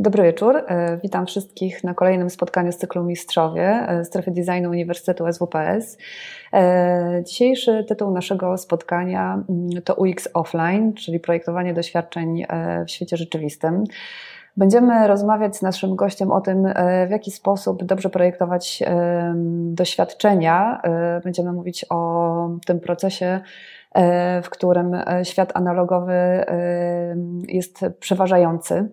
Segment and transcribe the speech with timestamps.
[0.00, 0.56] Dobry wieczór.
[0.56, 5.98] E, witam wszystkich na kolejnym spotkaniu z cyklu Mistrzowie e, Strefy Designu Uniwersytetu SWPS.
[6.52, 12.46] E, dzisiejszy tytuł naszego spotkania mm, to UX Offline, czyli projektowanie doświadczeń
[12.86, 13.84] w świecie rzeczywistym.
[14.56, 16.74] Będziemy rozmawiać z naszym gościem o tym,
[17.08, 18.82] w jaki sposób dobrze projektować
[19.52, 20.82] doświadczenia.
[21.24, 23.40] Będziemy mówić o tym procesie,
[24.42, 26.44] w którym świat analogowy
[27.48, 28.88] jest przeważający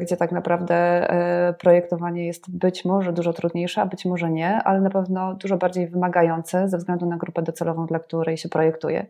[0.00, 4.80] gdzie tak naprawdę e, projektowanie jest być może dużo trudniejsze, a być może nie, ale
[4.80, 9.06] na pewno dużo bardziej wymagające ze względu na grupę docelową, dla której się projektuje.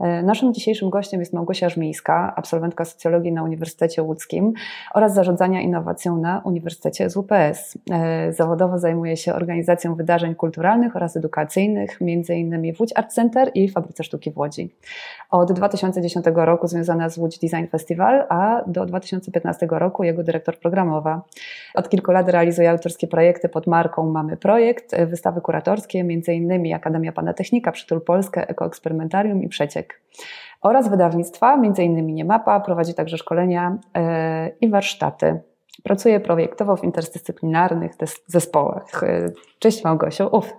[0.00, 4.52] E, naszym dzisiejszym gościem jest Małgosia Żmijska, absolwentka socjologii na Uniwersytecie Łódzkim
[4.94, 7.78] oraz zarządzania innowacją na Uniwersytecie SWPS.
[7.90, 12.72] E, zawodowo zajmuje się organizacją wydarzeń kulturalnych oraz edukacyjnych, m.in.
[12.80, 14.74] Łódź Art Center i Fabryce Sztuki w Łodzi.
[15.30, 21.22] Od 2010 roku związana z Łódź Design Festival, a do 2015 roku jego dyrektor programowa.
[21.74, 26.74] Od kilku lat realizuje autorskie projekty pod marką Mamy Projekt, wystawy kuratorskie, m.in.
[26.74, 29.85] Akademia Pana Technika, Przytul Polskę, Ekoeksperymentarium i Przeciek
[30.62, 32.06] oraz wydawnictwa, m.in.
[32.06, 35.40] Niemapa, prowadzi także szkolenia e, i warsztaty.
[35.82, 37.92] Pracuje projektowo w interdyscyplinarnych
[38.26, 39.02] zespołach.
[39.02, 40.28] E, cześć Małgosiu.
[40.32, 40.52] Uf.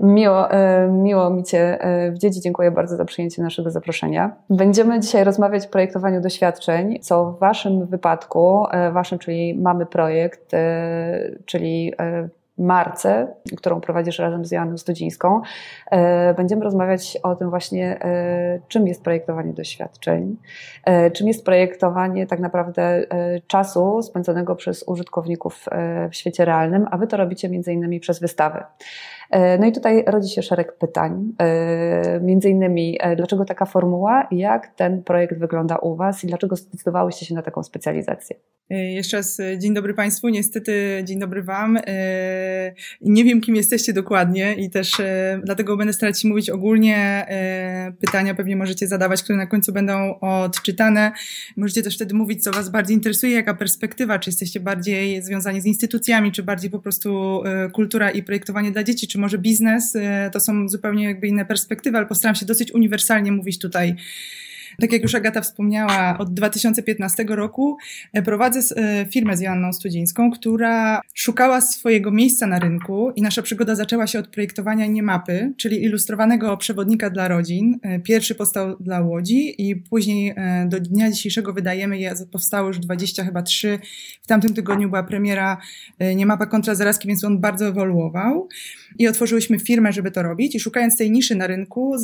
[0.00, 1.78] Miło, e, miło mi Cię
[2.12, 2.34] widzieć.
[2.34, 4.36] Dziękuję bardzo za przyjęcie naszego zaproszenia.
[4.50, 10.52] Będziemy dzisiaj rozmawiać o projektowaniu doświadczeń, co w Waszym wypadku, Waszym, czyli mamy projekt,
[11.44, 11.92] czyli
[12.58, 15.40] marce, którą prowadzisz razem z Joanną Studzińską.
[15.90, 20.36] E, będziemy rozmawiać o tym właśnie, e, czym jest projektowanie doświadczeń,
[20.84, 23.04] e, czym jest projektowanie tak naprawdę
[23.46, 25.64] czasu spędzonego przez użytkowników
[26.10, 28.62] w świecie realnym, a wy to robicie między innymi przez wystawy.
[29.60, 31.32] No i tutaj rodzi się szereg pytań,
[32.22, 37.34] między innymi dlaczego taka formuła, jak ten projekt wygląda u Was i dlaczego zdecydowałyście się
[37.34, 38.36] na taką specjalizację?
[38.70, 41.78] Jeszcze raz dzień dobry Państwu, niestety dzień dobry Wam.
[43.00, 46.96] Nie wiem, kim jesteście dokładnie i też e, dlatego będę starać się mówić ogólnie.
[46.96, 51.12] E, pytania pewnie możecie zadawać, które na końcu będą odczytane.
[51.56, 55.66] Możecie też wtedy mówić, co Was bardziej interesuje, jaka perspektywa, czy jesteście bardziej związani z
[55.66, 59.96] instytucjami, czy bardziej po prostu e, kultura i projektowanie dla dzieci, czy może biznes.
[60.32, 63.96] To są zupełnie jakby inne perspektywy, ale postaram się dosyć uniwersalnie mówić tutaj
[64.80, 67.76] tak jak już Agata wspomniała, od 2015 roku
[68.12, 73.42] e, prowadzę e, firmę z Joanną Studzińską, która szukała swojego miejsca na rynku i nasza
[73.42, 77.78] przygoda zaczęła się od projektowania niemapy, czyli ilustrowanego przewodnika dla rodzin.
[77.82, 80.34] E, pierwszy powstał dla Łodzi i później
[80.66, 83.78] do dnia dzisiejszego wydajemy je, powstało już 20 chyba 3.
[84.22, 85.56] W tamtym tygodniu była premiera
[86.16, 88.48] niemapa kontra zarazki, więc on bardzo ewoluował
[88.98, 90.54] i otworzyłyśmy firmę, żeby to robić.
[90.54, 91.96] I szukając tej niszy na rynku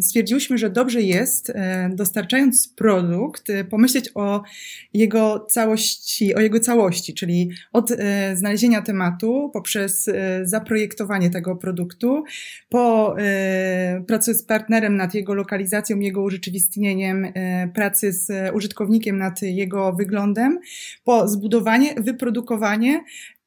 [0.00, 1.52] stwierdziłyśmy, że dobrze jest
[1.90, 4.42] dostarczając produkt, y, pomyśleć o
[4.94, 7.96] jego całości, o jego całości, czyli od y,
[8.34, 10.10] znalezienia tematu, poprzez
[10.42, 12.24] zaprojektowanie tego produktu,
[12.68, 13.16] po
[14.06, 17.26] pracy z partnerem nad jego lokalizacją, jego urzeczywistnieniem,
[17.74, 20.58] pracy z użytkownikiem nad jego wyglądem,
[21.04, 23.37] po zbudowanie, wyprodukowanie, E,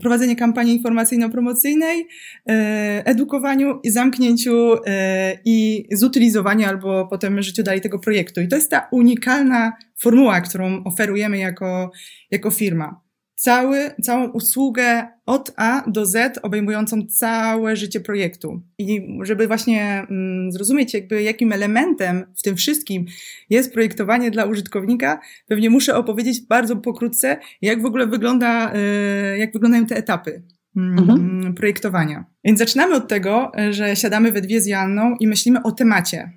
[0.00, 2.06] prowadzenie kampanii informacyjno-promocyjnej,
[2.48, 8.40] e, edukowaniu i zamknięciu e, i zutylizowaniu albo potem życiu dalej tego projektu.
[8.40, 9.72] I to jest ta unikalna
[10.02, 11.90] formuła, którą oferujemy jako,
[12.30, 13.05] jako firma
[13.36, 18.62] cały, całą usługę od A do Z, obejmującą całe życie projektu.
[18.78, 23.06] I żeby właśnie mm, zrozumieć, jakby jakim elementem w tym wszystkim
[23.50, 29.52] jest projektowanie dla użytkownika, pewnie muszę opowiedzieć bardzo pokrótce, jak w ogóle wygląda, y, jak
[29.52, 30.42] wyglądają te etapy.
[30.76, 31.54] Mm, mhm.
[31.54, 32.24] projektowania.
[32.44, 36.32] Więc zaczynamy od tego, że siadamy we dwie z Janną i myślimy o temacie.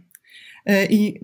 [0.65, 1.19] E, I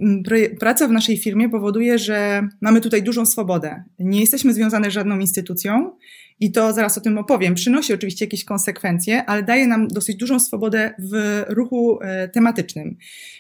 [0.59, 3.83] praca w naszej firmie powoduje, że mamy tutaj dużą swobodę.
[3.99, 5.91] Nie jesteśmy związane z żadną instytucją
[6.39, 7.55] i to zaraz o tym opowiem.
[7.55, 12.97] Przynosi oczywiście jakieś konsekwencje, ale daje nam dosyć dużą swobodę w ruchu e, tematycznym.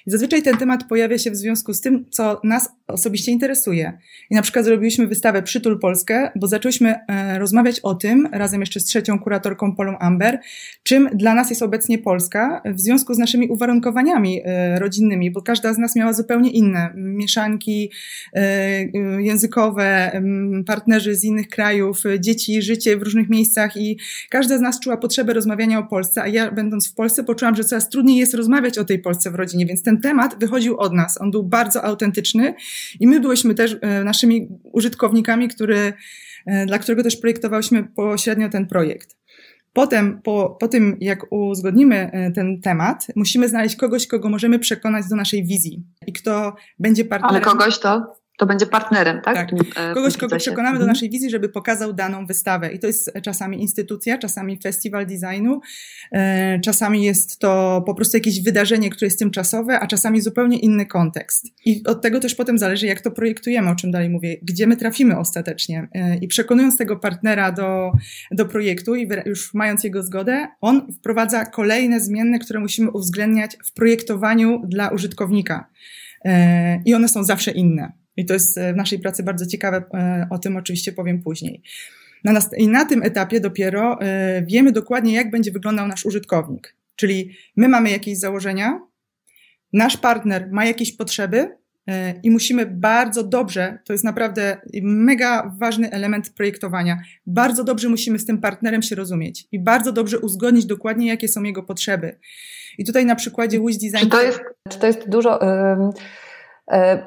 [0.07, 3.99] I zazwyczaj ten temat pojawia się w związku z tym, co nas osobiście interesuje.
[4.29, 8.79] I na przykład zrobiliśmy wystawę Przytul Polskę, bo zaczęliśmy e, rozmawiać o tym, razem jeszcze
[8.79, 10.39] z trzecią kuratorką Polą Amber,
[10.83, 15.73] czym dla nas jest obecnie Polska w związku z naszymi uwarunkowaniami e, rodzinnymi, bo każda
[15.73, 17.91] z nas miała zupełnie inne mieszanki
[19.19, 20.21] językowe,
[20.65, 23.99] partnerzy z innych krajów, dzieci, życie, w różnych miejscach i
[24.29, 27.63] każda z nas czuła potrzebę rozmawiania o Polsce, a ja będąc w Polsce poczułam, że
[27.63, 31.21] coraz trudniej jest rozmawiać o tej Polsce w rodzinie, więc ten temat wychodził od nas.
[31.21, 32.53] On był bardzo autentyczny
[32.99, 35.93] i my byliśmy też e, naszymi użytkownikami, który,
[36.45, 39.15] e, dla którego też projektowałyśmy pośrednio ten projekt.
[39.73, 45.05] Potem, po, po tym, jak uzgodnimy e, ten temat, musimy znaleźć kogoś, kogo możemy przekonać
[45.09, 47.35] do naszej wizji i kto będzie partnerem.
[47.35, 48.15] Ale kogoś to?
[48.37, 49.35] To będzie partnerem, tak?
[49.35, 49.49] Tak.
[49.75, 50.87] E, Kogoś, kogo przekonamy do mhm.
[50.87, 52.71] naszej wizji, żeby pokazał daną wystawę.
[52.71, 55.61] I to jest czasami instytucja, czasami festiwal designu,
[56.11, 60.85] e, czasami jest to po prostu jakieś wydarzenie, które jest tymczasowe, a czasami zupełnie inny
[60.85, 61.45] kontekst.
[61.65, 64.77] I od tego też potem zależy, jak to projektujemy, o czym dalej mówię, gdzie my
[64.77, 65.87] trafimy ostatecznie.
[65.93, 67.91] E, I przekonując tego partnera do,
[68.31, 73.73] do projektu i już mając jego zgodę, on wprowadza kolejne zmienne, które musimy uwzględniać w
[73.73, 75.69] projektowaniu dla użytkownika.
[76.85, 77.91] I one są zawsze inne.
[78.17, 81.61] I to jest e, w naszej pracy bardzo ciekawe, e, o tym oczywiście powiem później.
[82.57, 86.75] I na tym etapie dopiero e, wiemy dokładnie, jak będzie wyglądał nasz użytkownik.
[86.95, 88.79] Czyli my mamy jakieś założenia,
[89.73, 91.57] nasz partner ma jakieś potrzeby
[92.23, 98.25] i musimy bardzo dobrze, to jest naprawdę mega ważny element projektowania, bardzo dobrze musimy z
[98.25, 102.19] tym partnerem się rozumieć i bardzo dobrze uzgodnić dokładnie, jakie są jego potrzeby.
[102.77, 103.97] I tutaj na przykładzie Wish Design...
[103.97, 104.39] Czy to jest,
[104.69, 105.41] czy to jest dużo...
[105.41, 105.89] E,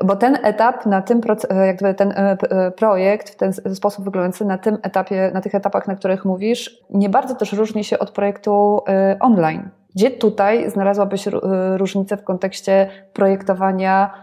[0.05, 1.21] bo ten etap, na tym,
[1.51, 5.89] e, jakby ten e, projekt w ten sposób wyglądający na tym etapie, na tych etapach,
[5.89, 8.81] na których mówisz, nie bardzo też różni się od projektu
[9.21, 9.69] online.
[9.95, 11.29] Gdzie tutaj znalazłabyś
[11.77, 14.15] różnicę w kontekście projektowania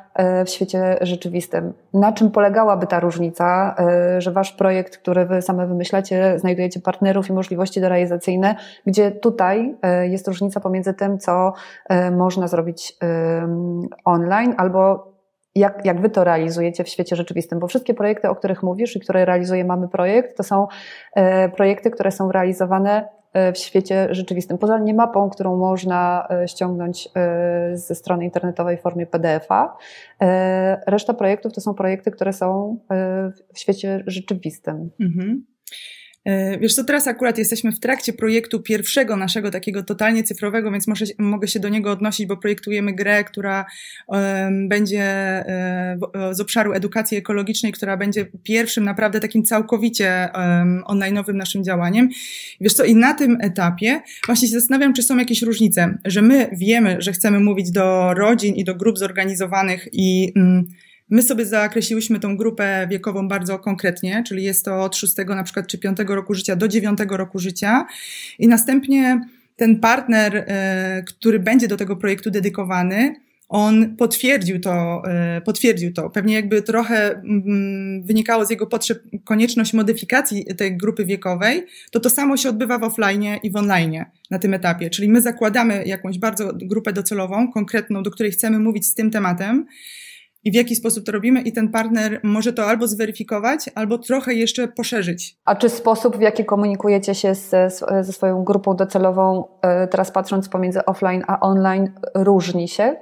[0.45, 1.73] w świecie rzeczywistym?
[1.93, 3.75] Na czym polegałaby ta różnica,
[4.17, 8.55] że wasz projekt, który wy same wymyślacie, znajdujecie partnerów i możliwości realizacyjne,
[8.85, 9.75] gdzie tutaj
[10.09, 11.53] jest różnica pomiędzy tym, co
[12.11, 12.97] można zrobić
[14.05, 15.14] online albo
[15.55, 17.59] jak, jak wy to realizujecie w świecie rzeczywistym?
[17.59, 20.67] Bo wszystkie projekty, o których mówisz i które realizuje Mamy Projekt, to są
[21.15, 24.57] e, projekty, które są realizowane e, w świecie rzeczywistym.
[24.57, 27.09] Poza nie mapą, którą można e, ściągnąć
[27.73, 29.77] ze strony internetowej w formie PDF-a,
[30.87, 32.77] reszta projektów to są projekty, które są
[33.53, 34.89] w świecie rzeczywistym.
[34.99, 35.45] Mhm.
[36.25, 40.87] E, wiesz co, teraz akurat jesteśmy w trakcie projektu pierwszego naszego takiego totalnie cyfrowego, więc
[40.87, 43.65] może, mogę się do niego odnosić, bo projektujemy grę, która
[44.07, 45.05] um, będzie
[46.13, 52.09] um, z obszaru edukacji ekologicznej, która będzie pierwszym naprawdę takim całkowicie um, online'owym naszym działaniem.
[52.61, 56.49] Wiesz co, i na tym etapie właśnie się zastanawiam, czy są jakieś różnice, że my
[56.51, 60.67] wiemy, że chcemy mówić do rodzin i do grup zorganizowanych i um,
[61.09, 65.67] My sobie zakreśliłyśmy tą grupę wiekową bardzo konkretnie, czyli jest to od 6 na przykład
[65.67, 67.85] czy 5 roku życia do 9 roku życia
[68.39, 69.21] i następnie
[69.55, 73.15] ten partner, e, który będzie do tego projektu dedykowany,
[73.49, 76.09] on potwierdził to, e, potwierdził to.
[76.09, 82.09] Pewnie jakby trochę mm, wynikało z jego potrzeb konieczność modyfikacji tej grupy wiekowej, to to
[82.09, 84.89] samo się odbywa w offline i w online na tym etapie.
[84.89, 89.65] Czyli my zakładamy jakąś bardzo grupę docelową, konkretną, do której chcemy mówić z tym tematem
[90.45, 94.33] i w jaki sposób to robimy, i ten partner może to albo zweryfikować, albo trochę
[94.33, 95.37] jeszcze poszerzyć.
[95.45, 97.49] A czy sposób, w jaki komunikujecie się z,
[98.01, 102.95] ze swoją grupą docelową, e, teraz patrząc pomiędzy offline a online, różni się?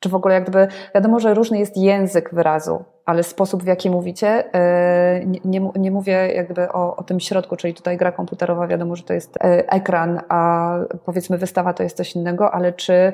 [0.00, 4.54] Czy w ogóle jakby, wiadomo, że różny jest język wyrazu, ale sposób, w jaki mówicie,
[4.54, 9.02] e, nie, nie, mówię jakby o, o tym środku, czyli tutaj gra komputerowa, wiadomo, że
[9.02, 10.72] to jest e, ekran, a
[11.04, 13.12] powiedzmy wystawa to jest coś innego, ale czy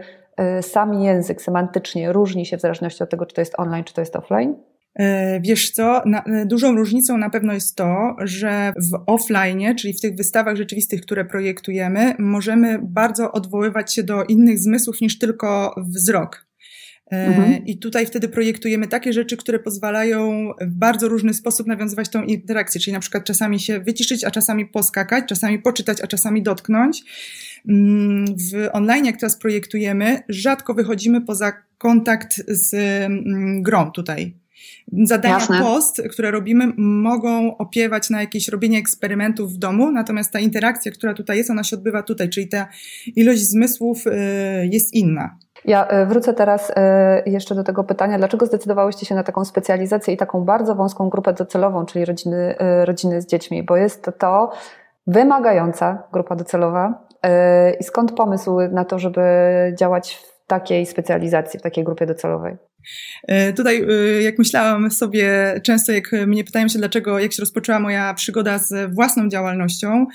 [0.61, 4.01] sam język semantycznie różni się w zależności od tego, czy to jest online, czy to
[4.01, 4.55] jest offline?
[5.01, 5.05] Y,
[5.41, 10.01] wiesz co, na, y, dużą różnicą na pewno jest to, że w offline, czyli w
[10.01, 16.47] tych wystawach rzeczywistych, które projektujemy, możemy bardzo odwoływać się do innych zmysłów niż tylko wzrok.
[17.11, 17.67] Mhm.
[17.67, 22.81] I tutaj wtedy projektujemy takie rzeczy, które pozwalają w bardzo różny sposób nawiązywać tą interakcję,
[22.81, 27.05] czyli na przykład czasami się wyciszyć, a czasami poskakać, czasami poczytać, a czasami dotknąć.
[27.69, 34.35] Mm, w online, jak teraz projektujemy, rzadko wychodzimy poza kontakt z mm, grą tutaj.
[35.05, 35.61] Zadania Jasne.
[35.61, 41.15] post, które robimy, mogą opiewać na jakieś robienie eksperymentów w domu, natomiast ta interakcja, która
[41.15, 42.69] tutaj jest, ona się odbywa tutaj, czyli ta
[43.17, 44.11] ilość zmysłów y,
[44.73, 45.39] jest inna.
[45.65, 46.75] Ja y, wrócę teraz y,
[47.27, 51.33] jeszcze do tego pytania, dlaczego zdecydowałyście się na taką specjalizację i taką bardzo wąską grupę
[51.33, 52.55] docelową, czyli rodziny,
[52.85, 54.51] rodziny z dziećmi, bo jest to
[55.07, 57.07] wymagająca grupa docelowa,
[57.81, 59.23] I skąd pomysł na to, żeby
[59.79, 62.57] działać w takiej specjalizacji, w takiej grupie docelowej?
[63.27, 67.81] E, tutaj, e, jak myślałam sobie, często jak mnie pytają się, dlaczego, jak się rozpoczęła
[67.81, 70.07] moja przygoda z własną działalnością,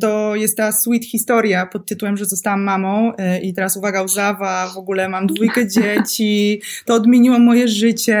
[0.00, 4.76] to jest ta sweet historia pod tytułem, że zostałam mamą i teraz uwaga, łzawa, w
[4.76, 8.18] ogóle mam dwójkę dzieci, to odmieniło moje życie,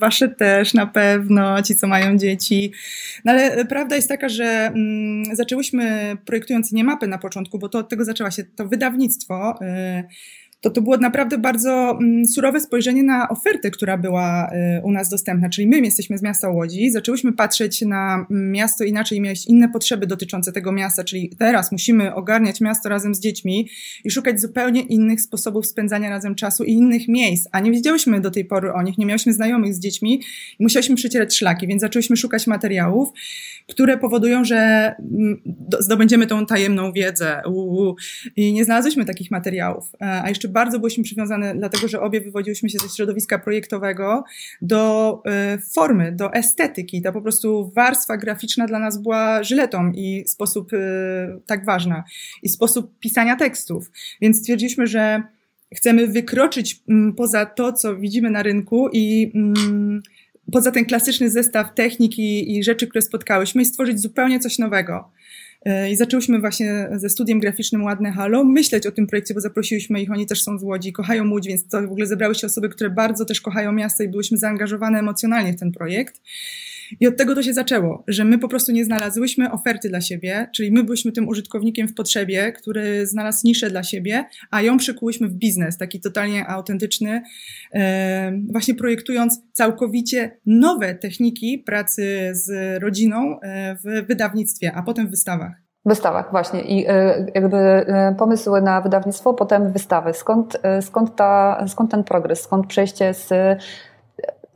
[0.00, 2.72] wasze też na pewno, ci co mają dzieci.
[3.24, 7.78] No ale prawda jest taka, że mm, zaczęłyśmy projektując nie mapy na początku, bo to
[7.78, 9.58] od tego zaczęła się to wydawnictwo,
[10.64, 15.08] to to było naprawdę bardzo mm, surowe spojrzenie na ofertę, która była y, u nas
[15.08, 15.48] dostępna.
[15.48, 20.06] Czyli my jesteśmy z miasta Łodzi, zaczęłyśmy patrzeć na mm, miasto inaczej, mieć inne potrzeby
[20.06, 23.68] dotyczące tego miasta, czyli teraz musimy ogarniać miasto razem z dziećmi
[24.04, 28.30] i szukać zupełnie innych sposobów spędzania razem czasu i innych miejsc, a nie wiedziałyśmy do
[28.30, 30.22] tej pory o nich, nie miałyśmy znajomych z dziećmi
[30.58, 33.08] i musiałyśmy przecierać szlaki, więc zaczęłyśmy szukać materiałów,
[33.68, 34.56] które powodują, że
[34.98, 35.40] mm,
[35.80, 37.42] zdobędziemy tą tajemną wiedzę.
[38.36, 39.84] I nie znalazłyśmy takich materiałów.
[40.00, 44.24] E, a jeszcze bardzo byliśmy przywiązane, dlatego że obie wywodziłyśmy się ze środowiska projektowego,
[44.62, 47.02] do e, formy, do estetyki.
[47.02, 50.78] Ta po prostu warstwa graficzna dla nas była żyletą i sposób e,
[51.46, 52.04] tak ważna.
[52.42, 53.90] I sposób pisania tekstów.
[54.20, 55.22] Więc stwierdziliśmy, że
[55.74, 60.02] chcemy wykroczyć mm, poza to, co widzimy na rynku i mm,
[60.52, 65.10] poza ten klasyczny zestaw technik i, i rzeczy, które spotkałyśmy i stworzyć zupełnie coś nowego.
[65.64, 70.02] E, I zaczęłyśmy właśnie ze studiem graficznym Ładne Halo myśleć o tym projekcie, bo zaprosiłyśmy
[70.02, 72.68] ich, oni też są z Łodzi, kochają Łódź, więc to w ogóle zebrały się osoby,
[72.68, 76.20] które bardzo też kochają miasto i byłyśmy zaangażowane emocjonalnie w ten projekt.
[77.00, 80.48] I od tego to się zaczęło, że my po prostu nie znalazłyśmy oferty dla siebie,
[80.54, 85.28] czyli my byliśmy tym użytkownikiem w potrzebie, który znalazł niszę dla siebie, a ją przykułyśmy
[85.28, 87.22] w biznes, taki totalnie autentyczny,
[87.74, 95.10] e, właśnie projektując całkowicie nowe techniki pracy z rodziną e, w wydawnictwie, a potem w
[95.10, 95.52] wystawach.
[95.86, 96.60] Wystawach, właśnie.
[96.60, 97.86] I e, jakby
[98.18, 100.14] pomysły na wydawnictwo, potem wystawy.
[100.14, 102.40] Skąd, skąd, ta, skąd ten progres?
[102.40, 103.32] Skąd przejście z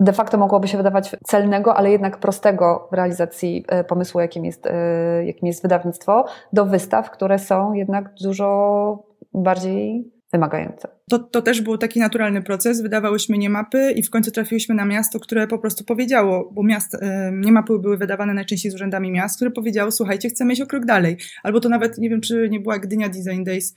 [0.00, 4.66] de facto mogłoby się wydawać celnego, ale jednak prostego w realizacji e, pomysłu, jakim jest,
[4.66, 10.88] e, jakim jest wydawnictwo, do wystaw, które są jednak dużo bardziej wymagające.
[11.10, 12.82] To, to też był taki naturalny proces.
[12.82, 16.94] Wydawałyśmy nie mapy i w końcu trafiłyśmy na miasto, które po prostu powiedziało, bo miast,
[16.94, 20.66] e, nie mapy były wydawane najczęściej z urzędami miast, które powiedziało, słuchajcie, chcemy iść o
[20.66, 21.16] krok dalej.
[21.42, 23.74] Albo to nawet, nie wiem, czy nie była Gdynia Design Days,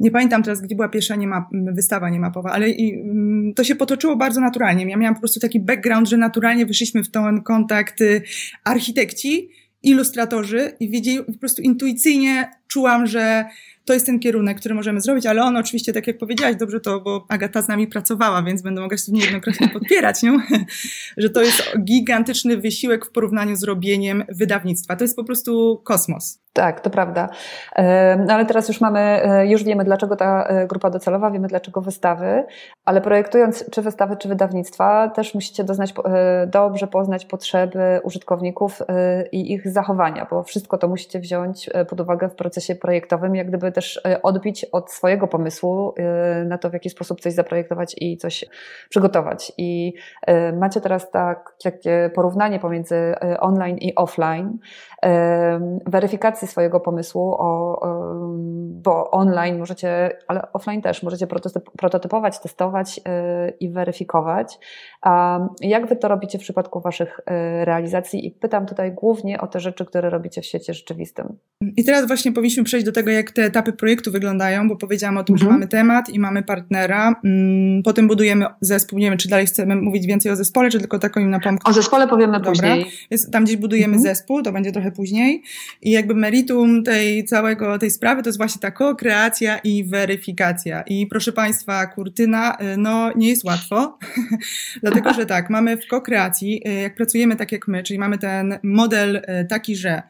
[0.00, 4.16] nie pamiętam teraz, gdzie była pierwsza niema, wystawa niemapowa, ale i, mm, to się potoczyło
[4.16, 4.90] bardzo naturalnie.
[4.90, 8.22] Ja miałam po prostu taki background, że naturalnie wyszliśmy w ten kontakt y,
[8.64, 9.48] architekci,
[9.82, 13.44] ilustratorzy i wiedzieli, po prostu intuicyjnie czułam, że
[13.84, 17.00] to jest ten kierunek, który możemy zrobić, ale on oczywiście, tak jak powiedziałaś, dobrze to,
[17.00, 20.38] bo Agata z nami pracowała, więc będę mogła się niejednokrotnie podpierać, nie?
[21.16, 24.96] że to jest gigantyczny wysiłek w porównaniu z robieniem wydawnictwa.
[24.96, 26.43] To jest po prostu kosmos.
[26.54, 27.28] Tak, to prawda.
[28.26, 31.80] No ale teraz już mamy, e, już wiemy dlaczego ta e, grupa docelowa, wiemy dlaczego
[31.80, 32.44] wystawy,
[32.84, 38.82] ale projektując czy wystawy, czy wydawnictwa, też musicie doznać, e, dobrze poznać potrzeby użytkowników
[39.32, 43.72] i ich zachowania, bo wszystko to musicie wziąć pod uwagę w procesie projektowym, jak gdyby
[43.72, 45.94] też odbić od swojego pomysłu
[46.44, 48.44] na to, w jaki sposób coś zaprojektować i coś
[48.88, 49.52] przygotować.
[49.58, 49.94] I
[50.52, 54.58] macie teraz tak, takie porównanie pomiędzy online i offline,
[56.46, 57.80] swojego pomysłu, o,
[58.84, 61.26] bo online możecie, ale offline też możecie
[61.78, 63.02] prototypować, testować y,
[63.60, 64.58] i weryfikować.
[65.60, 68.26] Jak wy to robicie w przypadku waszych y, realizacji?
[68.26, 71.36] I pytam tutaj głównie o te rzeczy, które robicie w świecie rzeczywistym.
[71.76, 75.24] I teraz właśnie powinniśmy przejść do tego, jak te etapy projektu wyglądają, bo powiedziałam o
[75.24, 75.50] tym, mhm.
[75.50, 77.14] że mamy temat i mamy partnera.
[77.24, 78.98] Mm, potem budujemy zespół.
[78.98, 81.70] Nie wiem, czy dalej chcemy mówić więcej o zespole, czy tylko taką im napomknę.
[81.70, 82.50] O zespole powiemy Dobra.
[82.50, 82.86] później.
[83.10, 84.02] Więc tam gdzieś budujemy mhm.
[84.02, 85.42] zespół, to będzie trochę później.
[85.82, 90.82] I jakby meritum tej całego, tej sprawy to jest właśnie ta ko-kreacja i weryfikacja.
[90.82, 93.98] I proszę Państwa, kurtyna, y, no nie jest łatwo,
[94.82, 98.58] dlatego że tak, mamy w ko-kreacji, y, jak pracujemy tak jak my, czyli mamy ten
[98.62, 100.02] model y, taki, że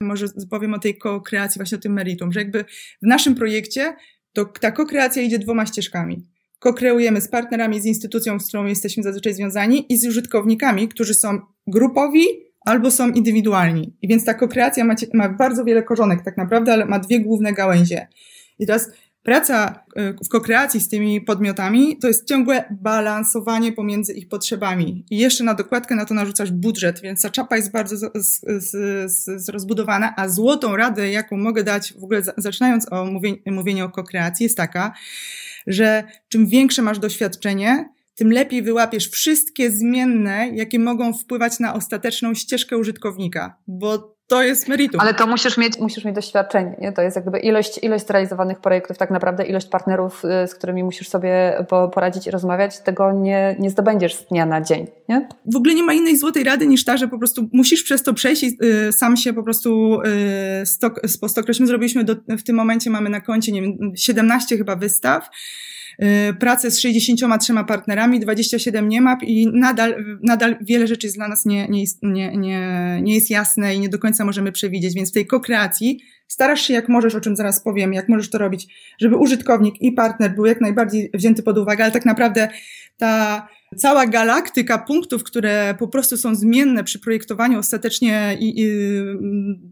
[0.00, 2.64] może powiem o tej ko-kreacji, właśnie o tym meritum, że jakby
[3.02, 3.96] w naszym projekcie
[4.32, 6.22] to ta ko-kreacja idzie dwoma ścieżkami.
[6.58, 11.38] Ko-kreujemy z partnerami, z instytucją, z którą jesteśmy zazwyczaj związani i z użytkownikami, którzy są
[11.66, 12.24] grupowi
[12.64, 13.96] albo są indywidualni.
[14.02, 17.52] I więc ta kokreacja ma, ma bardzo wiele korzonek tak naprawdę, ale ma dwie główne
[17.52, 18.08] gałęzie.
[18.58, 18.90] I teraz
[19.22, 25.04] praca y, w kokreacji z tymi podmiotami to jest ciągłe balansowanie pomiędzy ich potrzebami.
[25.10, 28.70] I jeszcze na dokładkę na to narzucasz budżet, więc ta czapa jest bardzo z, z,
[29.12, 33.90] z, rozbudowana, a złotą radę, jaką mogę dać w ogóle zaczynając o mówienie, mówienie o
[33.90, 34.92] kokreacji jest taka,
[35.66, 42.34] że czym większe masz doświadczenie, tym lepiej wyłapiesz wszystkie zmienne, jakie mogą wpływać na ostateczną
[42.34, 45.00] ścieżkę użytkownika, bo to jest meritum.
[45.00, 46.92] Ale to musisz mieć, musisz mieć doświadczenie, nie?
[46.92, 50.84] To jest jak gdyby ilość, ilość realizowanych projektów, tak naprawdę ilość partnerów, y, z którymi
[50.84, 55.28] musisz sobie poradzić i rozmawiać, tego nie, nie zdobędziesz z dnia na dzień, nie?
[55.52, 58.14] W ogóle nie ma innej złotej rady niż ta, że po prostu musisz przez to
[58.14, 60.00] przejść i y, sam się po prostu
[60.62, 61.60] y, stok, po stokroć.
[61.60, 65.28] My zrobiliśmy do, w tym momencie mamy na koncie, nie wiem, 17 chyba wystaw,
[66.40, 71.44] pracę z 63 partnerami, 27 nie map i nadal, nadal wiele rzeczy jest dla nas
[71.44, 75.14] nie, nie, nie, nie, nie jest jasne i nie do końca możemy przewidzieć, więc w
[75.14, 78.66] tej kokreacji starasz się jak możesz, o czym zaraz powiem, jak możesz to robić,
[79.00, 82.48] żeby użytkownik i partner był jak najbardziej wzięty pod uwagę, ale tak naprawdę
[82.96, 88.66] ta cała galaktyka punktów, które po prostu są zmienne przy projektowaniu ostatecznie i, i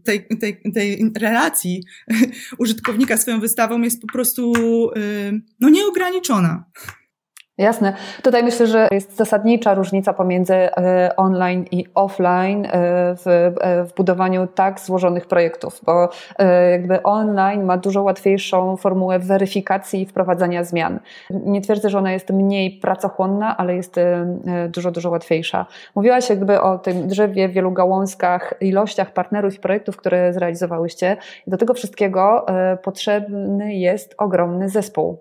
[0.03, 1.83] tej, tej, tej relacji
[2.57, 4.53] użytkownika swoją wystawą jest po prostu
[4.97, 6.65] y, no, nieograniczona.
[7.61, 7.93] Jasne.
[8.23, 12.69] Tutaj myślę, że jest zasadnicza różnica pomiędzy e, online i offline e,
[13.15, 16.09] w, e, w, budowaniu tak złożonych projektów, bo
[16.71, 20.99] jakby online ma dużo łatwiejszą formułę weryfikacji i wprowadzania zmian.
[21.29, 23.95] Nie twierdzę, że ona jest mniej pracochłonna, ale jest
[24.69, 25.65] dużo, dużo łatwiejsza.
[25.95, 31.17] Mówiłaś jakby o tym drzewie, wielu gałązkach, ilościach partnerów i projektów, które zrealizowałyście.
[31.47, 32.45] Do tego wszystkiego
[32.83, 35.17] potrzebny jest ogromny zespół.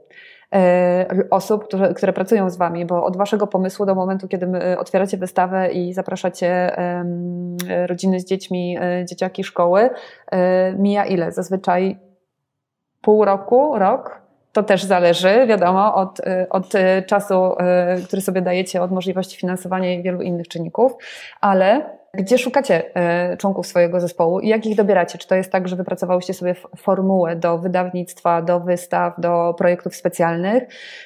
[0.54, 4.46] E, osób, które, które pracują z Wami, bo od Waszego pomysłu do momentu, kiedy
[4.78, 6.76] otwieracie wystawę i zapraszacie
[7.86, 9.90] rodziny z dziećmi, e, dzieciaki szkoły,
[10.32, 11.32] e, mija ile?
[11.32, 11.98] Zazwyczaj
[13.02, 14.20] pół roku, rok?
[14.52, 16.72] To też zależy, wiadomo, od, od
[17.06, 17.54] czasu,
[18.06, 20.92] który sobie dajecie, od możliwości finansowania i wielu innych czynników,
[21.40, 25.18] ale gdzie szukacie e, członków swojego zespołu i jak ich dobieracie?
[25.18, 30.62] Czy to jest tak, że wypracowałyście sobie formułę do wydawnictwa, do wystaw, do projektów specjalnych?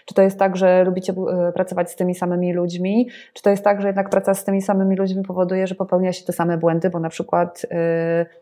[0.07, 1.13] Czy to jest tak, że lubicie
[1.49, 3.09] e, pracować z tymi samymi ludźmi?
[3.33, 6.25] Czy to jest tak, że jednak praca z tymi samymi ludźmi powoduje, że popełnia się
[6.25, 7.69] te same błędy, bo na przykład y,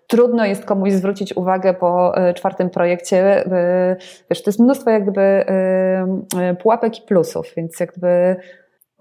[0.06, 3.46] trudno jest komuś zwrócić uwagę po czwartym projekcie.
[3.46, 3.96] Y,
[4.30, 5.44] wiesz, to jest mnóstwo jakby
[6.50, 8.36] y, pułapek i plusów, więc jakby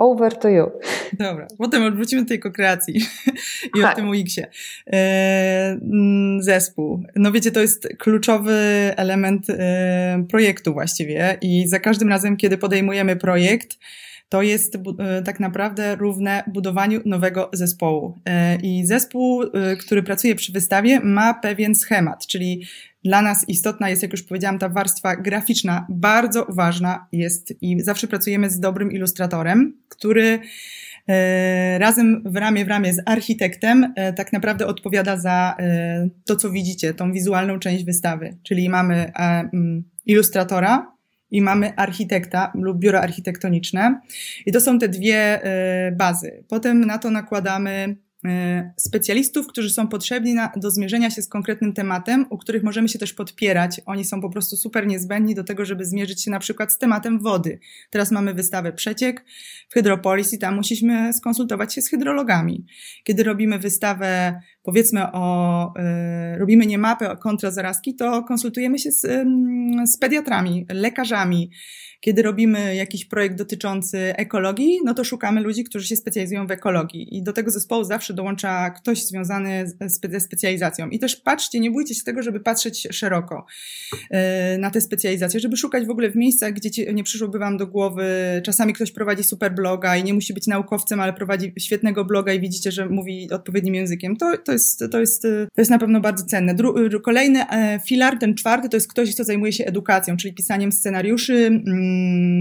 [0.02, 0.72] Over to you.
[1.14, 3.02] Dobra, potem wrócimy do tej kokreacji
[3.78, 3.94] i tak.
[3.94, 4.48] o tym UX-ie.
[4.94, 7.04] E, mm, zespół.
[7.16, 8.54] No wiecie, to jest kluczowy
[8.96, 13.78] element e, projektu właściwie i za każdym razem, kiedy podejmujemy projekt,
[14.32, 18.18] to jest e, tak naprawdę równe budowaniu nowego zespołu.
[18.64, 19.44] I zespół,
[19.80, 22.66] który pracuje przy wystawie, ma pewien schemat, czyli
[23.04, 28.08] dla nas istotna jest, jak już powiedziałam, ta warstwa graficzna, bardzo ważna jest i zawsze
[28.08, 30.40] pracujemy z dobrym ilustratorem, który
[31.08, 36.36] e, razem w ramię w ramię z architektem e, tak naprawdę odpowiada za e, to,
[36.36, 38.38] co widzicie, tą wizualną część wystawy.
[38.44, 40.92] Czyli mamy mm, ilustratora
[41.32, 44.02] i mamy architekta lub biuro architektoniczne.
[44.46, 45.42] I to są te dwie
[45.98, 46.44] bazy.
[46.48, 47.96] Potem na to nakładamy
[48.78, 53.00] specjalistów, którzy są potrzebni na, do zmierzenia się z konkretnym tematem, u których możemy się
[53.00, 53.82] też podpierać.
[53.86, 57.20] Oni są po prostu super niezbędni do tego, żeby zmierzyć się na przykład z tematem
[57.20, 57.60] wody.
[57.90, 59.26] Teraz mamy wystawę Przeciek
[59.70, 62.66] w Hydropolis i tam musimy skonsultować się z hydrologami.
[63.04, 65.74] Kiedy robimy wystawę, powiedzmy o,
[66.36, 69.26] y, robimy nie mapę kontra zarazki, to konsultujemy się z, y,
[69.86, 71.52] z pediatrami, lekarzami,
[72.02, 77.18] kiedy robimy jakiś projekt dotyczący ekologii, no to szukamy ludzi, którzy się specjalizują w ekologii.
[77.18, 79.66] I do tego zespołu zawsze dołącza ktoś związany
[80.08, 80.90] ze specjalizacją.
[80.90, 83.46] I też patrzcie, nie bójcie się tego, żeby patrzeć szeroko
[84.10, 87.68] e, na te specjalizacje, żeby szukać w ogóle w miejscach, gdzie nie przyszłoby Wam do
[87.68, 88.06] głowy.
[88.46, 92.40] Czasami ktoś prowadzi super bloga i nie musi być naukowcem, ale prowadzi świetnego bloga i
[92.40, 94.18] widzicie, że mówi odpowiednim językiem.
[94.18, 96.56] To, to, jest, to, jest, to jest na pewno bardzo cenne.
[96.56, 100.72] Dru kolejny e, filar, ten czwarty, to jest ktoś, kto zajmuje się edukacją, czyli pisaniem
[100.72, 101.91] scenariuszy, Mm,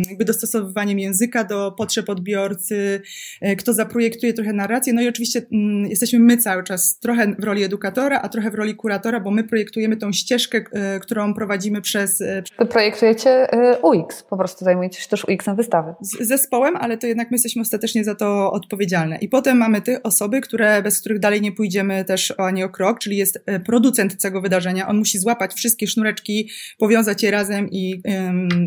[0.08, 3.02] jakby dostosowywaniem języka do potrzeb odbiorcy,
[3.40, 4.92] e, kto zaprojektuje trochę narrację.
[4.92, 8.54] No i oczywiście mm, jesteśmy my cały czas trochę w roli edukatora, a trochę w
[8.54, 12.20] roli kuratora, bo my projektujemy tą ścieżkę, e, którą prowadzimy przez...
[12.20, 13.46] E, Wy projektujecie
[13.82, 15.94] UX, po prostu zajmujecie się też UX na wystawy.
[16.00, 19.16] Z zespołem, ale to jednak my jesteśmy ostatecznie za to odpowiedzialne.
[19.16, 22.98] I potem mamy te osoby, które, bez których dalej nie pójdziemy też ani o krok,
[22.98, 24.88] czyli jest producent tego wydarzenia.
[24.88, 28.02] On musi złapać wszystkie sznureczki, powiązać je razem i,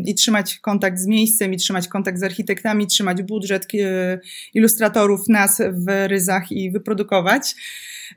[0.06, 4.18] i trzymać kontakt kontakt z miejscem i trzymać kontakt z architektami, trzymać budżet e,
[4.54, 7.54] ilustratorów, nas w ryzach i wyprodukować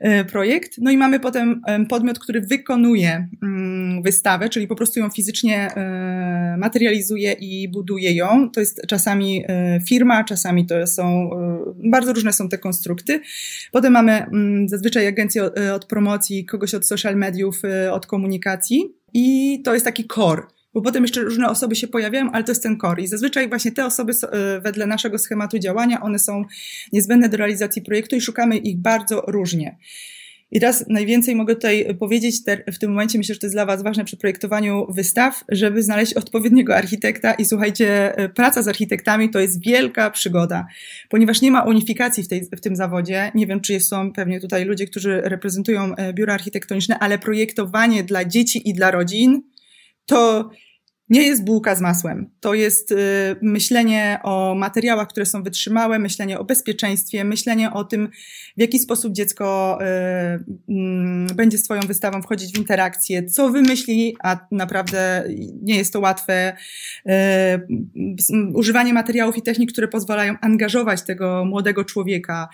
[0.00, 0.72] e, projekt.
[0.78, 6.56] No i mamy potem podmiot, który wykonuje mm, wystawę, czyli po prostu ją fizycznie e,
[6.58, 8.50] materializuje i buduje ją.
[8.50, 9.44] To jest czasami
[9.88, 11.30] firma, czasami to są,
[11.90, 13.20] bardzo różne są te konstrukty.
[13.72, 15.42] Potem mamy mm, zazwyczaj agencję
[15.74, 21.02] od promocji, kogoś od social mediów, od komunikacji i to jest taki core bo potem
[21.04, 23.02] jeszcze różne osoby się pojawiają, ale to jest ten core.
[23.02, 26.44] I zazwyczaj właśnie te osoby y, wedle naszego schematu działania, one są
[26.92, 29.76] niezbędne do realizacji projektu i szukamy ich bardzo różnie.
[30.50, 32.36] I teraz najwięcej mogę tutaj powiedzieć
[32.72, 36.14] w tym momencie, myślę, że to jest dla Was ważne przy projektowaniu wystaw, żeby znaleźć
[36.14, 40.66] odpowiedniego architekta i słuchajcie, y, praca z architektami to jest wielka przygoda,
[41.08, 43.32] ponieważ nie ma unifikacji w, tej, w tym zawodzie.
[43.34, 48.24] Nie wiem, czy są pewnie tutaj ludzie, którzy reprezentują y, biura architektoniczne, ale projektowanie dla
[48.24, 49.42] dzieci i dla rodzin
[50.08, 50.50] to
[51.10, 52.30] nie jest bułka z masłem.
[52.40, 52.96] To jest y,
[53.42, 58.08] myślenie o materiałach, które są wytrzymałe, myślenie o bezpieczeństwie, myślenie o tym,
[58.56, 59.84] w jaki sposób dziecko y,
[60.68, 65.24] mm, będzie z Twoją wystawą wchodzić w interakcję, co wymyśli, a naprawdę
[65.62, 66.56] nie jest to łatwe.
[67.06, 67.12] Y,
[68.54, 72.48] używanie materiałów i technik, które pozwalają angażować tego młodego człowieka.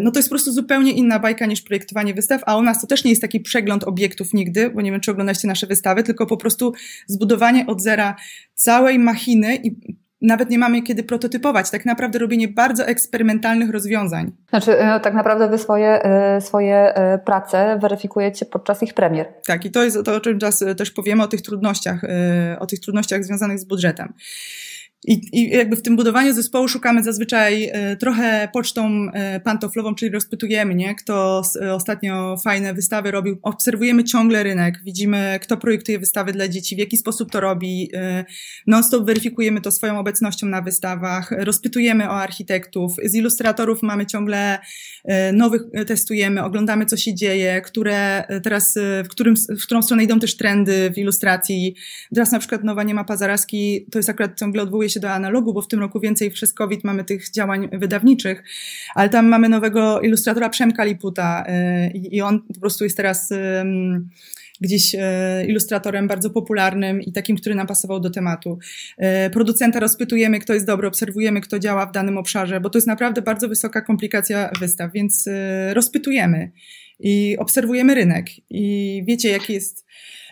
[0.00, 2.86] No to jest po prostu zupełnie inna bajka niż projektowanie wystaw, a u nas to
[2.86, 6.26] też nie jest taki przegląd obiektów nigdy, bo nie wiem, czy oglądacie nasze wystawy, tylko
[6.26, 6.72] po prostu
[7.06, 8.16] zbudowanie od zera
[8.54, 11.70] całej machiny i nawet nie mamy kiedy prototypować.
[11.70, 14.32] Tak naprawdę robienie bardzo eksperymentalnych rozwiązań.
[14.50, 19.26] Znaczy, no, tak naprawdę wy swoje, e, swoje e, prace weryfikujecie podczas ich premier.
[19.46, 22.02] Tak, i to jest to, o czym czas też powiemy, o tych trudnościach,
[22.58, 24.12] o tych trudnościach związanych z budżetem.
[25.06, 30.10] I, I jakby w tym budowaniu zespołu szukamy zazwyczaj e, trochę pocztą e, pantoflową, czyli
[30.10, 30.94] rozpytujemy, nie?
[30.94, 33.38] Kto e, ostatnio fajne wystawy robił.
[33.42, 37.90] Obserwujemy ciągle rynek, widzimy, kto projektuje wystawy dla dzieci, w jaki sposób to robi.
[38.66, 42.92] Non-stop weryfikujemy to swoją obecnością na wystawach, rozpytujemy o architektów.
[43.04, 44.58] Z ilustratorów mamy ciągle
[45.32, 50.36] nowych, testujemy, oglądamy, co się dzieje, które teraz, w, którym, w którą stronę idą też
[50.36, 51.74] trendy w ilustracji.
[52.14, 55.54] Teraz na przykład nowa nie ma Pazaraski, to jest akurat ciągle odwołuje się do analogu,
[55.54, 58.44] bo w tym roku więcej przez COVID mamy tych działań wydawniczych,
[58.94, 61.44] ale tam mamy nowego ilustratora Przemka Liputa
[61.94, 63.30] y, i on po prostu jest teraz
[64.62, 64.98] gdzieś y,
[65.48, 68.58] ilustratorem bardzo popularnym i takim, który nam pasował do tematu.
[69.26, 72.88] Y, producenta rozpytujemy, kto jest dobry, obserwujemy, kto działa w danym obszarze, bo to jest
[72.88, 75.28] naprawdę bardzo wysoka komplikacja wystaw, więc
[75.72, 76.50] rozpytujemy
[77.00, 78.26] i obserwujemy rynek.
[78.50, 79.86] I wiecie, jaki jest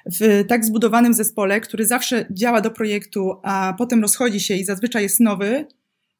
[0.06, 5.02] w tak zbudowanym zespole, który zawsze działa do projektu, a potem rozchodzi się i zazwyczaj
[5.02, 5.66] jest nowy,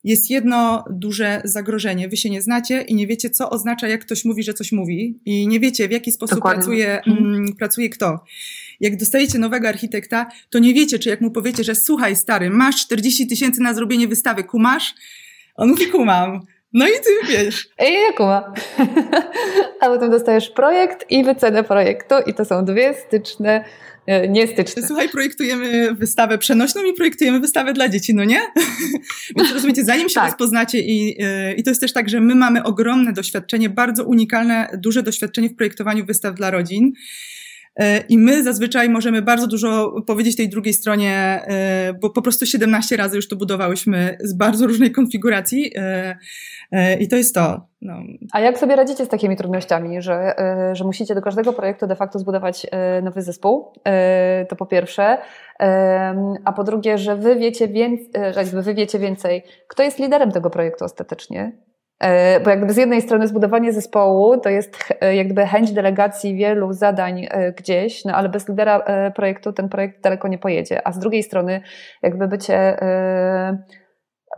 [0.05, 2.09] jest jedno duże zagrożenie.
[2.09, 5.21] Wy się nie znacie i nie wiecie, co oznacza, jak ktoś mówi, że coś mówi,
[5.25, 7.35] i nie wiecie, w jaki sposób pracuje, mhm.
[7.35, 8.25] mm, pracuje kto.
[8.81, 12.77] Jak dostajecie nowego architekta, to nie wiecie, czy jak mu powiecie, że słuchaj, stary, masz
[12.77, 14.95] 40 tysięcy na zrobienie wystawy, kumasz?
[15.55, 16.41] On mówi, kumam.
[16.73, 17.69] No i ty wiesz.
[17.89, 18.53] I ja kuma.
[19.81, 23.65] A potem dostajesz projekt i wycenę projektu i to są dwie styczne
[24.07, 24.83] e, niestyczne.
[24.87, 28.41] Słuchaj, projektujemy wystawę przenośną i projektujemy wystawę dla dzieci, no nie?
[29.37, 30.25] Więc rozumiecie, zanim się tak.
[30.25, 34.69] rozpoznacie i, e, i to jest też tak, że my mamy ogromne doświadczenie, bardzo unikalne,
[34.79, 36.93] duże doświadczenie w projektowaniu wystaw dla rodzin.
[37.77, 42.47] E, I my zazwyczaj możemy bardzo dużo powiedzieć tej drugiej stronie, e, bo po prostu
[42.47, 47.61] 17 razy już to budowałyśmy z bardzo różnej konfiguracji e, i to jest to.
[47.83, 47.95] No.
[48.33, 50.35] A jak sobie radzicie z takimi trudnościami, że,
[50.73, 52.67] że musicie do każdego projektu de facto zbudować
[53.03, 53.73] nowy zespół?
[54.49, 55.19] To po pierwsze.
[56.45, 58.09] A po drugie, że wy wiecie, więcej,
[58.53, 61.53] że wy wiecie więcej, kto jest liderem tego projektu ostatecznie,
[62.45, 67.27] bo jakby z jednej strony zbudowanie zespołu to jest e, jakby chęć delegacji wielu zadań
[67.31, 68.83] e, gdzieś, no ale bez lidera
[69.15, 70.87] projektu ten projekt daleko nie pojedzie.
[70.87, 71.61] A z drugiej strony
[72.03, 72.77] jakby bycie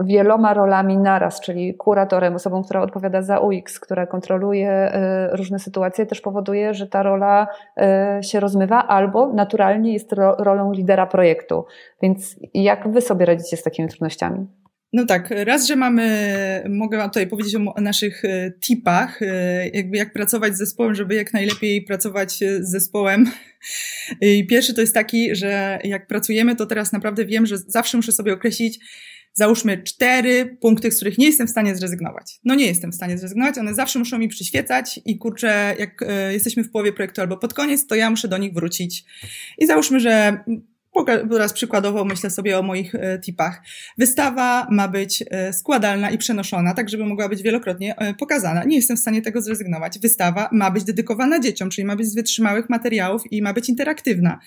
[0.01, 4.93] wieloma rolami naraz, czyli kuratorem, osobą, która odpowiada za UX, która kontroluje
[5.33, 7.47] różne sytuacje, też powoduje, że ta rola
[8.23, 11.65] się rozmywa albo naturalnie jest rolą lidera projektu.
[12.03, 14.47] Więc jak wy sobie radzicie z takimi trudnościami?
[14.93, 19.97] No tak, raz, że mamy, mogę Wam tutaj powiedzieć o naszych e, tipach, e, jakby
[19.97, 23.31] jak pracować z zespołem, żeby jak najlepiej pracować e, z zespołem.
[24.21, 28.13] I pierwszy to jest taki, że jak pracujemy, to teraz naprawdę wiem, że zawsze muszę
[28.13, 28.79] sobie określić,
[29.35, 32.41] załóżmy cztery punkty, z których nie jestem w stanie zrezygnować.
[32.45, 36.65] No nie jestem w stanie zrezygnować, one zawsze muszą mi przyświecać i kurczę, jak jesteśmy
[36.65, 39.05] w połowie projektu albo pod koniec, to ja muszę do nich wrócić.
[39.59, 40.45] I załóżmy, że
[41.31, 43.63] Teraz przykładowo myślę sobie o moich e, tipach.
[43.99, 48.65] Wystawa ma być e, składalna i przenoszona, tak żeby mogła być wielokrotnie e, pokazana.
[48.65, 49.99] Nie jestem w stanie tego zrezygnować.
[49.99, 54.39] Wystawa ma być dedykowana dzieciom, czyli ma być z wytrzymałych materiałów i ma być interaktywna.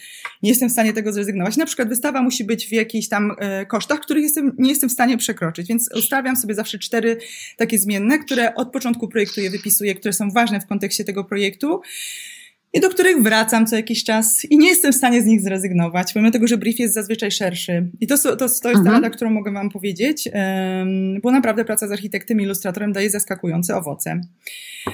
[0.43, 1.57] Nie jestem w stanie tego zrezygnować.
[1.57, 3.35] Na przykład wystawa musi być w jakichś tam
[3.67, 7.17] kosztach, których jestem, nie jestem w stanie przekroczyć, więc ustawiam sobie zawsze cztery
[7.57, 11.81] takie zmienne, które od początku projektuję, wypisuję, które są ważne w kontekście tego projektu
[12.75, 16.13] i do których wracam co jakiś czas i nie jestem w stanie z nich zrezygnować,
[16.13, 17.89] pomimo tego, że brief jest zazwyczaj szerszy.
[18.01, 18.85] I to, to, to jest mhm.
[18.85, 20.29] ta rada, którą mogę Wam powiedzieć,
[21.23, 24.21] bo naprawdę praca z architektem i ilustratorem daje zaskakujące owoce.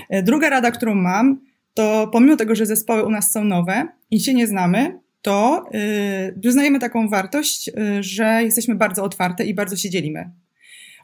[0.09, 1.39] E, druga rada, którą mam,
[1.73, 6.39] to pomimo tego, że zespoły u nas są nowe i się nie znamy, to yy,
[6.41, 10.29] przyznajemy taką wartość, yy, że jesteśmy bardzo otwarte i bardzo się dzielimy.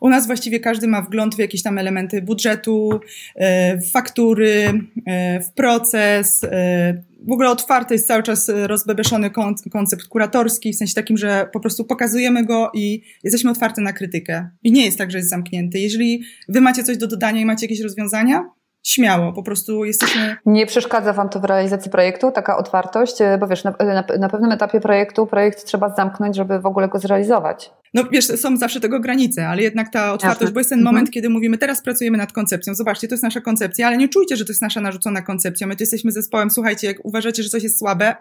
[0.01, 2.99] U nas właściwie każdy ma wgląd w jakieś tam elementy budżetu,
[3.35, 6.43] e, w faktury, e, w proces.
[6.43, 9.31] E, w ogóle otwarty jest cały czas rozbebeszony
[9.71, 14.49] koncept kuratorski, w sensie takim, że po prostu pokazujemy go i jesteśmy otwarty na krytykę.
[14.63, 15.79] I nie jest tak, że jest zamknięty.
[15.79, 18.49] Jeżeli wy macie coś do dodania i macie jakieś rozwiązania,
[18.87, 20.37] śmiało, po prostu jesteśmy...
[20.45, 24.51] Nie przeszkadza Wam to w realizacji projektu, taka otwartość, bo wiesz, na, na, na pewnym
[24.51, 27.71] etapie projektu projekt trzeba zamknąć, żeby w ogóle go zrealizować.
[27.93, 30.53] No wiesz, są zawsze tego granice, ale jednak ta otwartość, Jasne.
[30.53, 30.95] bo jest ten mhm.
[30.95, 34.37] moment, kiedy mówimy, teraz pracujemy nad koncepcją, zobaczcie, to jest nasza koncepcja, ale nie czujcie,
[34.37, 37.63] że to jest nasza narzucona koncepcja, my tu jesteśmy zespołem, słuchajcie, jak uważacie, że coś
[37.63, 38.15] jest słabe,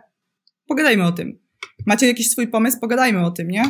[0.68, 1.38] pogadajmy o tym.
[1.86, 3.62] Macie jakiś swój pomysł, pogadajmy o tym, nie?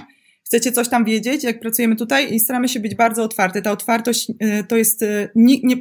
[0.45, 3.63] Chcecie coś tam wiedzieć, jak pracujemy tutaj i staramy się być bardzo otwarte.
[3.63, 5.77] Ta otwartość y, to jest, y, nie, nie,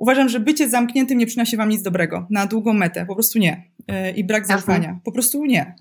[0.00, 3.64] uważam, że bycie zamkniętym nie przynosi wam nic dobrego na długą metę, po prostu nie.
[3.80, 5.74] Y, I brak zaufania, po prostu nie.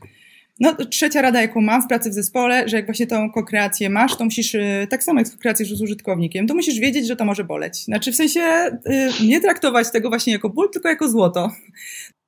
[0.60, 4.16] No, trzecia rada, jaką mam w pracy w zespole, że jak właśnie tą kokreację masz,
[4.16, 4.56] to musisz,
[4.90, 7.84] tak samo jak z kokreacją z użytkownikiem, to musisz wiedzieć, że to może boleć.
[7.84, 8.42] Znaczy, w sensie
[9.28, 11.52] nie traktować tego właśnie jako ból, tylko jako złoto.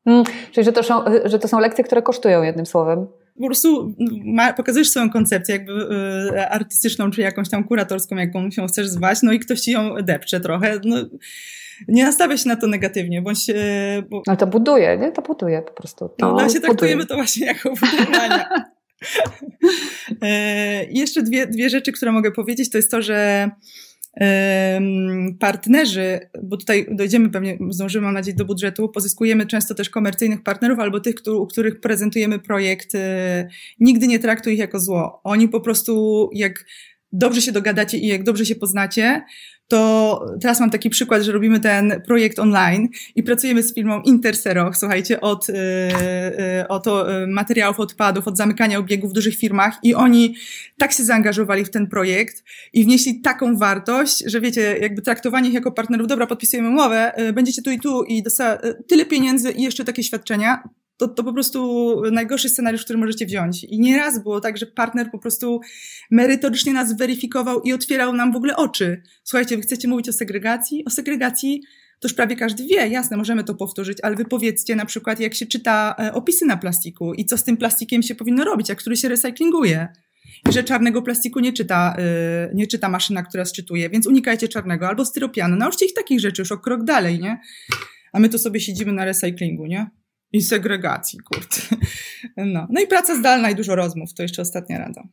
[0.05, 3.07] Hmm, czyli, że to, są, że to są lekcje, które kosztują jednym słowem
[3.41, 5.71] po prostu ma, pokazujesz swoją koncepcję jakby
[6.33, 9.95] y, artystyczną, czy jakąś tam kuratorską, jaką się chcesz zwać, no i ktoś ci ją
[9.95, 10.97] depcze trochę, no
[11.87, 13.49] nie nastawia się na to negatywnie, bądź...
[13.49, 13.53] Y,
[14.09, 14.21] bo...
[14.27, 15.11] Ale to buduje, nie?
[15.11, 16.09] To buduje po prostu.
[16.09, 18.45] To no, właśnie traktujemy to właśnie jako budowanie.
[20.91, 23.49] I jeszcze dwie, dwie rzeczy, które mogę powiedzieć, to jest to, że
[25.39, 30.79] partnerzy, bo tutaj dojdziemy pewnie, zdążymy mam nadzieję do budżetu, pozyskujemy często też komercyjnych partnerów
[30.79, 33.47] albo tych, u których prezentujemy projekt, e,
[33.79, 35.21] nigdy nie traktuj ich jako zło.
[35.23, 36.65] Oni po prostu jak
[37.11, 39.21] dobrze się dogadacie i jak dobrze się poznacie,
[39.71, 44.77] to teraz mam taki przykład, że robimy ten projekt online i pracujemy z firmą Interseroch,
[44.77, 49.95] słuchajcie, od, yy, yy, od yy, materiałów odpadów, od zamykania obiegów w dużych firmach i
[49.95, 50.35] oni
[50.77, 55.55] tak się zaangażowali w ten projekt i wnieśli taką wartość, że wiecie, jakby traktowanie ich
[55.55, 59.63] jako partnerów, dobra, podpisujemy umowę, będziecie tu i tu i dosta- yy, tyle pieniędzy i
[59.63, 60.63] jeszcze takie świadczenia,
[61.01, 63.63] to, to po prostu najgorszy scenariusz, który możecie wziąć.
[63.63, 65.61] I nieraz było tak, że partner po prostu
[66.11, 69.01] merytorycznie nas weryfikował i otwierał nam w ogóle oczy.
[69.23, 70.85] Słuchajcie, wy chcecie mówić o segregacji?
[70.85, 71.61] O segregacji
[71.99, 75.35] to już prawie każdy wie, jasne, możemy to powtórzyć, ale wy powiedzcie na przykład, jak
[75.35, 78.77] się czyta e, opisy na plastiku i co z tym plastikiem się powinno robić, jak
[78.77, 79.87] który się recyklinguje.
[80.49, 84.87] I że czarnego plastiku nie czyta, yy, nie czyta maszyna, która sczytuje, więc unikajcie czarnego
[84.87, 85.55] albo styropianu.
[85.55, 87.39] Nauczcie ich takich rzeczy już o krok dalej, nie?
[88.13, 90.00] A my tu sobie siedzimy na recyklingu, nie?
[90.33, 91.57] I segregacji, kurde.
[92.37, 92.67] No.
[92.69, 95.03] no i praca zdalna i dużo rozmów, to jeszcze ostatnia rada.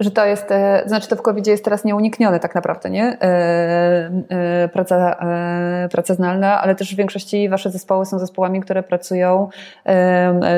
[0.00, 3.04] Że to jest, e, znaczy to w covid jest teraz nieuniknione tak naprawdę, nie?
[3.04, 5.16] E, e, praca,
[5.90, 9.48] praca zdalna, ale też w większości wasze zespoły są zespołami, które pracują,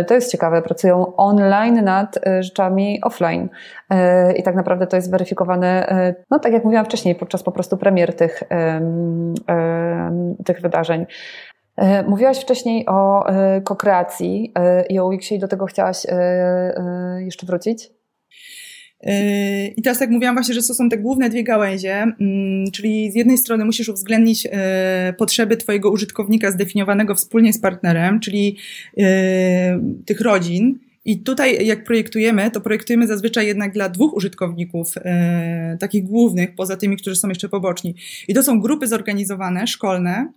[0.07, 3.48] to jest ciekawe, pracują online nad rzeczami offline.
[4.37, 5.94] I tak naprawdę to jest weryfikowane,
[6.30, 8.42] no tak jak mówiłam wcześniej, podczas po prostu premier tych,
[10.44, 11.07] tych wydarzeń.
[11.76, 15.96] E, mówiłaś wcześniej o e, kokreacji e, i o UX-ie i do tego chciałaś
[17.18, 17.90] jeszcze wrócić?
[19.76, 23.14] I teraz jak mówiłam właśnie, że to są te główne dwie gałęzie, mm, czyli z
[23.14, 24.48] jednej strony musisz uwzględnić
[25.18, 28.56] potrzeby twojego użytkownika zdefiniowanego wspólnie z partnerem, czyli
[30.06, 34.94] tych rodzin, i tutaj, jak projektujemy, to projektujemy zazwyczaj jednak dla dwóch użytkowników,
[35.80, 37.94] takich głównych, poza tymi, którzy są jeszcze poboczni.
[38.28, 40.28] I to są grupy zorganizowane, szkolne,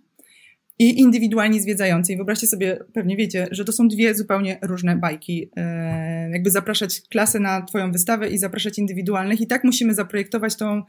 [0.78, 2.12] i indywidualni zwiedzający.
[2.12, 5.50] I wyobraźcie sobie, pewnie wiecie, że to są dwie zupełnie różne bajki.
[5.56, 9.40] E, jakby zapraszać klasę na Twoją wystawę i zapraszać indywidualnych.
[9.40, 10.82] I tak musimy zaprojektować tą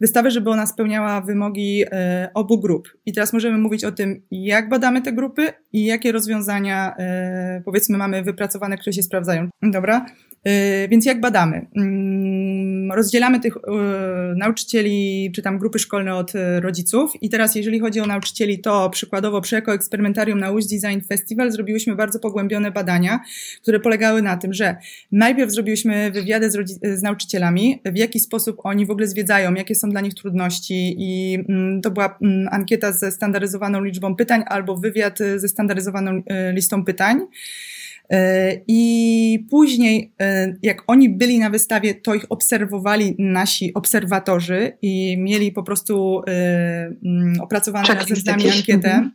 [0.00, 2.88] wystawę, żeby ona spełniała wymogi e, obu grup.
[3.06, 7.98] I teraz możemy mówić o tym, jak badamy te grupy i jakie rozwiązania, e, powiedzmy,
[7.98, 9.48] mamy wypracowane, które się sprawdzają.
[9.62, 10.06] Dobra?
[10.48, 11.66] Y, więc jak badamy?
[11.76, 13.60] Mm, rozdzielamy tych y,
[14.36, 17.12] nauczycieli, czy tam grupy szkolne od y, rodziców.
[17.20, 21.96] I teraz, jeżeli chodzi o nauczycieli, to przykładowo przy Ekoeksperymentarium na Łódź Design Festival zrobiłyśmy
[21.96, 23.20] bardzo pogłębione badania,
[23.62, 24.76] które polegały na tym, że
[25.12, 29.90] najpierw zrobiłyśmy wywiady z, z nauczycielami, w jaki sposób oni w ogóle zwiedzają, jakie są
[29.90, 35.18] dla nich trudności i mm, to była mm, ankieta ze standaryzowaną liczbą pytań albo wywiad
[35.36, 37.20] ze standaryzowaną listą pytań.
[38.12, 45.16] E, I później, e, jak oni byli na wystawie, to ich obserwowali nasi obserwatorzy i
[45.18, 46.94] mieli po prostu e,
[47.40, 49.10] opracowane razem z nami ankietę.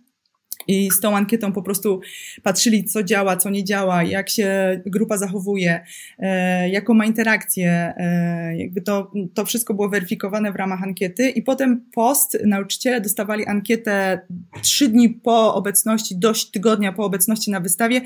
[0.67, 2.01] I z tą ankietą po prostu
[2.43, 5.79] patrzyli, co działa, co nie działa, jak się grupa zachowuje,
[6.19, 7.93] e, jaką ma interakcję.
[7.97, 11.29] E, jakby to, to wszystko było weryfikowane w ramach ankiety.
[11.29, 14.19] I potem post nauczyciele dostawali ankietę
[14.61, 18.01] trzy dni po obecności, dość tygodnia po obecności na wystawie,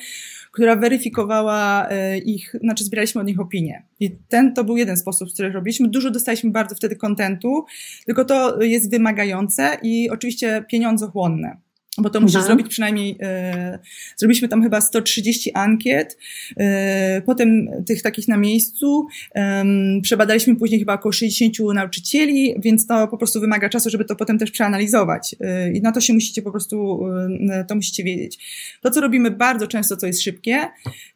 [0.52, 3.84] która weryfikowała e, ich, znaczy zbieraliśmy od nich opinie.
[4.00, 5.88] I ten to był jeden sposób, który robiliśmy.
[5.88, 7.66] Dużo dostaliśmy bardzo wtedy kontentu,
[8.06, 11.58] tylko to jest wymagające i oczywiście pieniądzochłonne.
[11.98, 12.48] Bo to musisz mhm.
[12.48, 13.80] zrobić przynajmniej, e,
[14.18, 16.18] zrobiliśmy tam chyba 130 ankiet,
[16.58, 19.66] e, potem tych takich na miejscu, e,
[20.02, 24.38] przebadaliśmy później chyba około 60 nauczycieli, więc to po prostu wymaga czasu, żeby to potem
[24.38, 27.08] też przeanalizować e, i na to się musicie po prostu,
[27.50, 28.40] e, to musicie wiedzieć.
[28.82, 30.68] To, co robimy bardzo często, co jest szybkie,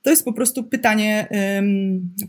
[0.02, 1.28] to jest po prostu pytanie,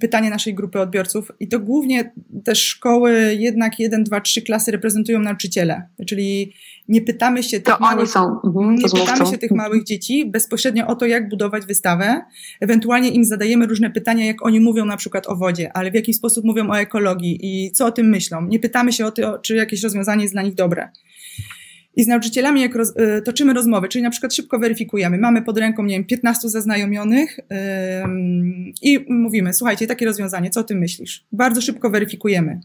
[0.01, 2.13] pytanie naszej grupy odbiorców i to głównie
[2.45, 6.53] te szkoły, jednak jeden, dwa, trzy klasy reprezentują nauczyciele, czyli
[6.89, 11.07] nie pytamy się tych, małych, mhm, nie pytamy się tych małych dzieci bezpośrednio o to,
[11.07, 12.25] jak budować wystawę.
[12.61, 16.15] Ewentualnie im zadajemy różne pytania, jak oni mówią na przykład o wodzie, ale w jaki
[16.15, 18.47] sposób mówią o ekologii i co o tym myślą.
[18.47, 20.89] Nie pytamy się o to, czy jakieś rozwiązanie jest dla nich dobre.
[21.97, 25.19] I z nauczycielami, jak roz, y, toczymy rozmowy, czyli na przykład szybko weryfikujemy.
[25.19, 27.57] Mamy pod ręką, nie wiem, 15 zaznajomionych yy,
[28.83, 31.25] i mówimy, słuchajcie, takie rozwiązanie, co o tym myślisz?
[31.33, 32.61] Bardzo szybko weryfikujemy.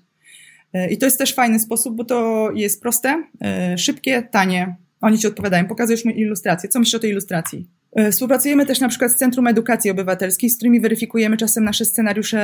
[0.73, 4.75] E, I to jest też fajny sposób, bo to jest proste, e, szybkie, tanie.
[5.01, 5.67] Oni ci odpowiadają.
[5.67, 6.69] Pokazujesz mi ilustrację.
[6.69, 7.67] Co myślisz o tej ilustracji?
[7.95, 12.39] E, współpracujemy też na przykład z Centrum Edukacji Obywatelskiej, z którymi weryfikujemy czasem nasze scenariusze,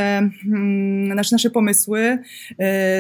[0.48, 2.18] mm, nasze, nasze pomysły.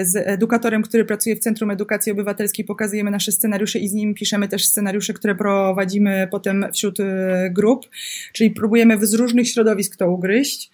[0.03, 4.47] Z edukatorem, który pracuje w Centrum Edukacji Obywatelskiej, pokazujemy nasze scenariusze i z nim piszemy
[4.47, 6.97] też scenariusze, które prowadzimy potem wśród
[7.51, 7.89] grup.
[8.33, 10.71] Czyli próbujemy z różnych środowisk to ugryźć.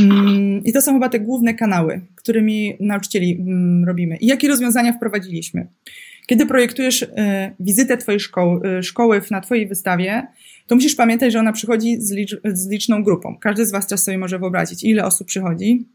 [0.00, 4.16] Mm, I to są chyba te główne kanały, którymi nauczycieli mm, robimy.
[4.16, 5.66] I jakie rozwiązania wprowadziliśmy?
[6.26, 7.06] Kiedy projektujesz
[7.60, 10.26] wizytę Twojej szkoły, szkoły na Twojej wystawie,
[10.66, 13.38] to musisz pamiętać, że ona przychodzi z, licz, z liczną grupą.
[13.40, 15.88] Każdy z Was teraz sobie może wyobrazić, ile osób przychodzi.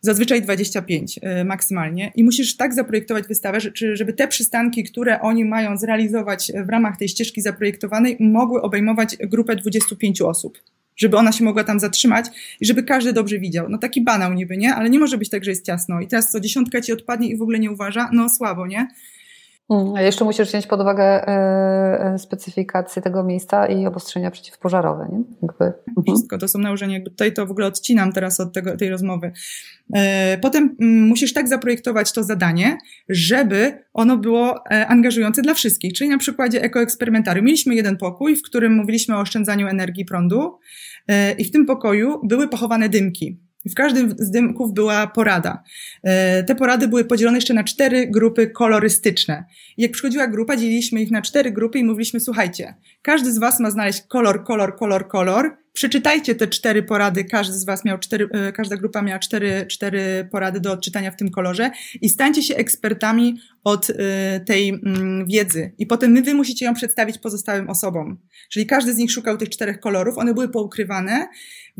[0.00, 2.12] Zazwyczaj 25 y, maksymalnie.
[2.16, 3.58] I musisz tak zaprojektować wystawę,
[3.92, 9.56] żeby te przystanki, które oni mają zrealizować w ramach tej ścieżki zaprojektowanej, mogły obejmować grupę
[9.56, 10.58] 25 osób
[10.96, 12.26] żeby ona się mogła tam zatrzymać
[12.60, 13.68] i żeby każdy dobrze widział.
[13.68, 14.74] No taki banał niby, nie?
[14.74, 17.36] Ale nie może być tak, że jest ciasno i teraz co, dziesiątka ci odpadnie i
[17.36, 18.10] w ogóle nie uważa?
[18.12, 18.88] No słabo, nie?
[19.70, 25.08] Mm, a jeszcze musisz wziąć pod uwagę e, e, specyfikację tego miejsca i obostrzenia przeciwpożarowe,
[25.12, 25.22] nie?
[25.42, 25.64] Jakby.
[25.64, 26.04] Mhm.
[26.06, 29.32] Wszystko, to są nałożenia, jakby tutaj to w ogóle odcinam teraz od tego, tej rozmowy.
[29.94, 32.78] E, potem mm, musisz tak zaprojektować to zadanie,
[33.08, 37.46] żeby ono było angażujące dla wszystkich, czyli na przykładzie ekoeksperymentarium.
[37.46, 40.58] Mieliśmy jeden pokój, w którym mówiliśmy o oszczędzaniu energii prądu
[41.38, 43.49] i w tym pokoju były pochowane dymki.
[43.64, 45.62] W każdym z dymków była porada.
[46.02, 49.44] E, te porady były podzielone jeszcze na cztery grupy kolorystyczne.
[49.76, 53.60] I jak przychodziła grupa, dzieliliśmy ich na cztery grupy i mówiliśmy, słuchajcie, każdy z was
[53.60, 55.56] ma znaleźć kolor, kolor, kolor, kolor.
[55.72, 60.28] Przeczytajcie te cztery porady, każdy z was miał cztery, e, każda grupa miała cztery, cztery
[60.32, 61.70] porady do odczytania w tym kolorze
[62.00, 65.72] i stańcie się ekspertami od e, tej mm, wiedzy.
[65.78, 68.18] I potem my wy musicie ją przedstawić pozostałym osobom.
[68.50, 71.28] Czyli każdy z nich szukał tych czterech kolorów, one były poukrywane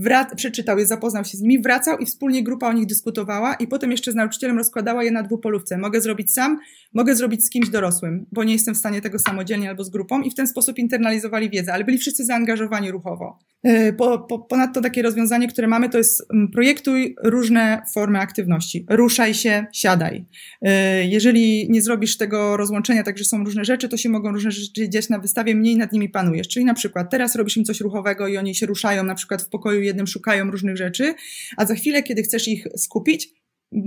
[0.01, 3.67] wrac- przeczytał je, zapoznał się z nimi, wracał i wspólnie grupa o nich dyskutowała i
[3.67, 5.79] potem jeszcze z nauczycielem rozkładała je na dwupolówce.
[5.79, 6.59] Mogę zrobić sam,
[6.95, 10.23] mogę zrobić z kimś dorosłym, bo nie jestem w stanie tego samodzielnie albo z grupą
[10.23, 13.39] i w ten sposób internalizowali wiedzę, ale byli wszyscy zaangażowani ruchowo.
[13.63, 18.87] E, po, po, ponadto takie rozwiązanie, które mamy, to jest mm, projektuj różne formy aktywności.
[18.91, 20.25] Ruszaj się, siadaj.
[20.63, 24.51] E, jeżeli nie zrobisz tego rozłączenia, tak że są różne rzeczy, to się mogą różne
[24.51, 26.49] rzeczy dziać na wystawie, mniej nad nimi panujesz.
[26.49, 29.49] Czyli na przykład teraz robisz im coś ruchowego i oni się ruszają, na przykład w
[29.49, 31.15] pokoju jednym szukają różnych rzeczy,
[31.57, 33.29] a za chwilę, kiedy chcesz ich skupić,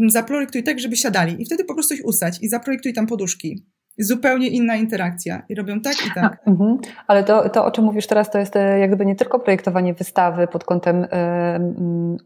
[0.07, 3.65] zaprojektuj tak, żeby siadali i wtedy po prostu ich usać i zaprojektuj tam poduszki.
[3.97, 6.37] Zupełnie inna interakcja i robią tak i tak.
[6.45, 6.77] A, mhm.
[7.07, 9.93] Ale to, to, o czym mówisz teraz, to jest e, jak gdyby nie tylko projektowanie
[9.93, 11.07] wystawy pod kątem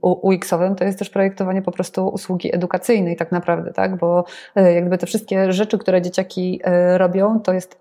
[0.02, 3.98] UX-owym, to jest też projektowanie po prostu usługi edukacyjnej tak naprawdę, tak?
[3.98, 4.26] Bo
[4.56, 7.80] e, jak gdyby te wszystkie rzeczy, które dzieciaki e, robią, to jest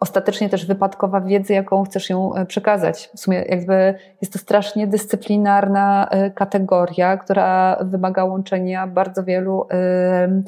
[0.00, 3.10] ostatecznie też wypadkowa wiedzy, jaką chcesz ją e, przekazać.
[3.16, 10.42] W sumie jakby jest to strasznie dyscyplinarna e, kategoria, która wymaga łączenia bardzo wielu e,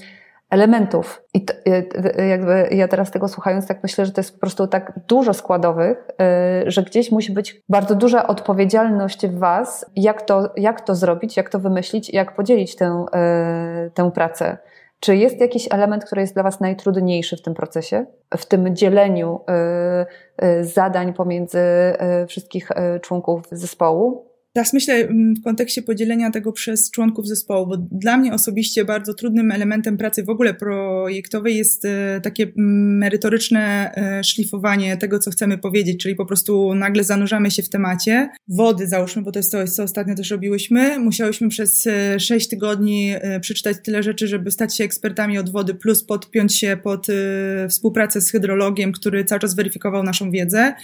[0.51, 1.23] elementów.
[1.35, 1.55] I to,
[2.29, 6.09] jakby ja teraz tego słuchając, tak myślę, że to jest po prostu tak dużo składowych,
[6.67, 11.51] że gdzieś musi być bardzo duża odpowiedzialność w Was, jak to, jak to zrobić, jak
[11.51, 13.05] to wymyślić, jak podzielić tę,
[13.95, 14.59] tę pracę.
[15.01, 18.07] Czy jest jakiś element, który jest dla Was najtrudniejszy w tym procesie,
[18.37, 19.41] w tym dzieleniu
[20.41, 21.59] y, y, zadań pomiędzy
[22.23, 22.69] y, wszystkich
[23.03, 24.36] członków zespołu?
[24.57, 29.15] Teraz myślę mm, w kontekście podzielenia tego przez członków zespołu, bo dla mnie osobiście bardzo
[29.15, 35.31] trudnym elementem pracy w ogóle projektowej jest e, takie mm, merytoryczne e, szlifowanie tego, co
[35.31, 38.29] chcemy powiedzieć, czyli po prostu nagle zanurzamy się w temacie.
[38.49, 40.99] Wody załóżmy, bo to jest coś, co ostatnio też robiłyśmy.
[40.99, 46.05] Musiałyśmy przez e, sześć tygodni przeczytać tyle rzeczy, żeby stać się ekspertami od wody, plus
[46.05, 47.07] podpiąć się pod
[47.69, 50.75] współpracę z hydrologiem, który cały czas weryfikował naszą wiedzę.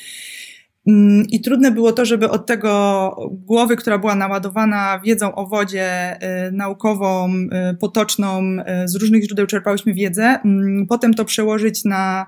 [0.87, 6.17] Mm, I trudne było to, żeby od tego głowy, która była naładowana wiedzą o wodzie
[6.49, 8.43] y, naukową, y, potoczną,
[8.85, 12.27] y, z różnych źródeł czerpałyśmy wiedzę, mm, potem to przełożyć na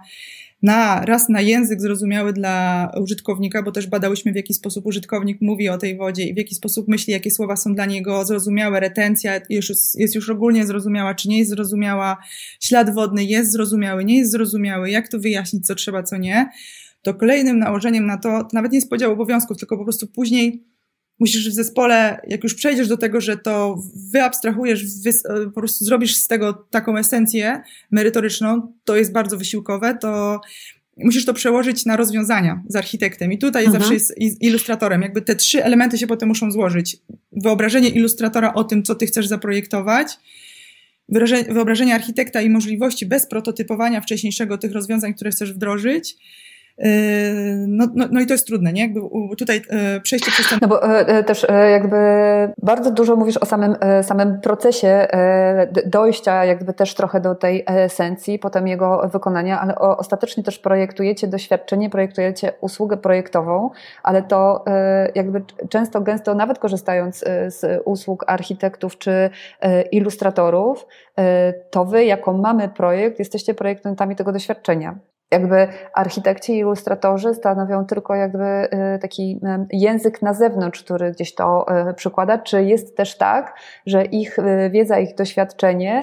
[0.64, 5.68] na raz na język zrozumiały dla użytkownika, bo też badałyśmy w jaki sposób użytkownik mówi
[5.68, 9.40] o tej wodzie i w jaki sposób myśli, jakie słowa są dla niego zrozumiałe, retencja
[9.48, 12.16] jest, jest już ogólnie zrozumiała, czy nie jest zrozumiała,
[12.60, 16.50] ślad wodny jest zrozumiały, nie jest zrozumiały, jak to wyjaśnić, co trzeba, co nie,
[17.04, 20.64] to kolejnym nałożeniem na to, to nawet nie jest podział obowiązków, tylko po prostu później
[21.20, 23.82] musisz w zespole, jak już przejdziesz do tego, że to
[24.12, 25.10] wyabstrahujesz, wy,
[25.44, 30.40] po prostu zrobisz z tego taką esencję merytoryczną, to jest bardzo wysiłkowe, to
[30.96, 33.32] musisz to przełożyć na rozwiązania z architektem.
[33.32, 33.82] I tutaj mhm.
[33.82, 35.02] zawsze jest ilustratorem.
[35.02, 36.96] Jakby te trzy elementy się potem muszą złożyć.
[37.32, 40.18] Wyobrażenie ilustratora o tym, co ty chcesz zaprojektować,
[41.48, 46.16] wyobrażenie architekta i możliwości bez prototypowania wcześniejszego tych rozwiązań, które chcesz wdrożyć,
[47.68, 48.82] no, no, no i to jest trudne, nie?
[48.82, 49.00] Jakby
[49.38, 50.58] tutaj e, przejście przez ten...
[50.62, 51.96] No bo e, e, też jakby
[52.62, 55.06] bardzo dużo mówisz o samym, samym procesie
[55.86, 61.90] dojścia jakby też trochę do tej esencji, potem jego wykonania, ale ostatecznie też projektujecie doświadczenie,
[61.90, 63.70] projektujecie usługę projektową,
[64.02, 64.64] ale to
[65.14, 69.30] jakby często, gęsto, nawet korzystając z usług architektów czy
[69.92, 70.86] ilustratorów,
[71.70, 74.98] to wy jako mamy projekt jesteście projektantami tego doświadczenia
[75.30, 81.34] jakby architekci i ilustratorzy stanowią tylko jakby y, taki y, język na zewnątrz, który gdzieś
[81.34, 83.54] to y, przykłada, czy jest też tak,
[83.86, 84.36] że ich
[84.70, 86.02] wiedza, ich doświadczenie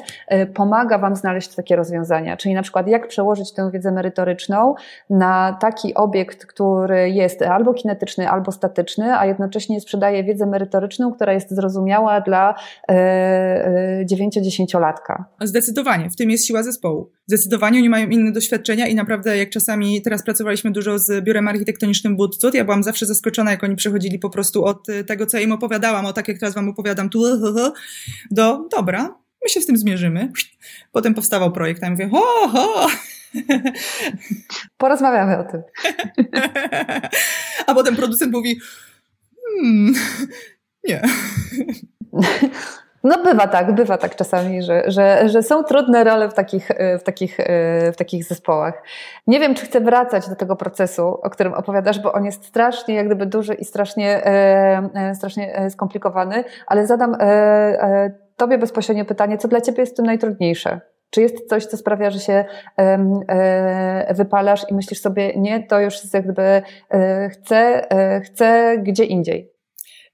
[0.53, 4.75] pomaga Wam znaleźć takie rozwiązania, czyli na przykład jak przełożyć tę wiedzę merytoryczną
[5.09, 11.33] na taki obiekt, który jest albo kinetyczny, albo statyczny, a jednocześnie sprzedaje wiedzę merytoryczną, która
[11.33, 12.55] jest zrozumiała dla
[14.05, 15.23] 9-10-latka.
[15.41, 17.11] Zdecydowanie, w tym jest siła zespołu.
[17.27, 21.47] Zdecydowanie oni mają inne doświadczenia i naprawdę naprawdę, jak czasami teraz pracowaliśmy dużo z biurem
[21.47, 25.37] architektonicznym Budcud, ja byłam zawsze zaskoczona, jak oni przechodzili po prostu od y, tego, co
[25.37, 27.23] ja im opowiadałam, o tak jak teraz wam opowiadam, tu,
[28.31, 30.31] do dobra, my się z tym zmierzymy.
[30.91, 32.87] Potem powstawał projekt, a ja mówię, ho, ho!
[34.77, 35.61] Porozmawiamy o tym.
[37.67, 38.59] A potem producent mówi,
[39.57, 39.93] hmm,
[40.83, 41.01] nie.
[43.03, 46.99] No bywa tak, bywa tak czasami, że, że, że są trudne role w takich, e,
[46.99, 47.43] w, takich, e,
[47.91, 48.83] w takich zespołach.
[49.27, 52.95] Nie wiem, czy chcę wracać do tego procesu, o którym opowiadasz, bo on jest strasznie
[52.95, 57.17] jak gdyby duży i strasznie, e, strasznie skomplikowany, ale zadam
[58.37, 60.81] Tobie bezpośrednio pytanie, co dla Ciebie jest tym najtrudniejsze?
[61.09, 62.45] Czy jest coś, co sprawia, że się
[64.09, 66.61] wypalasz i myślisz sobie, nie, to już jest jakby
[67.31, 67.87] chcę,
[68.23, 69.50] chcę gdzie indziej?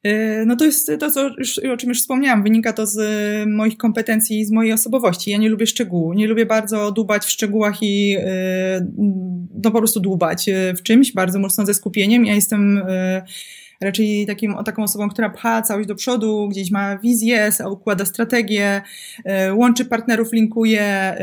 [0.03, 2.43] E, no to jest to, co już, o czym już wspomniałam.
[2.43, 2.97] Wynika to z
[3.47, 5.31] moich kompetencji z mojej osobowości.
[5.31, 6.13] Ja nie lubię szczegółu.
[6.13, 8.87] Nie lubię bardzo dłubać w szczegółach i e,
[9.63, 12.25] no po prostu dłubać e, w czymś bardzo mocno ze skupieniem.
[12.25, 12.81] Ja jestem
[13.81, 18.81] raczej takim, taką osobą, która pcha całość do przodu, gdzieś ma wizję, układa strategię,
[19.53, 21.15] łączy partnerów, linkuje.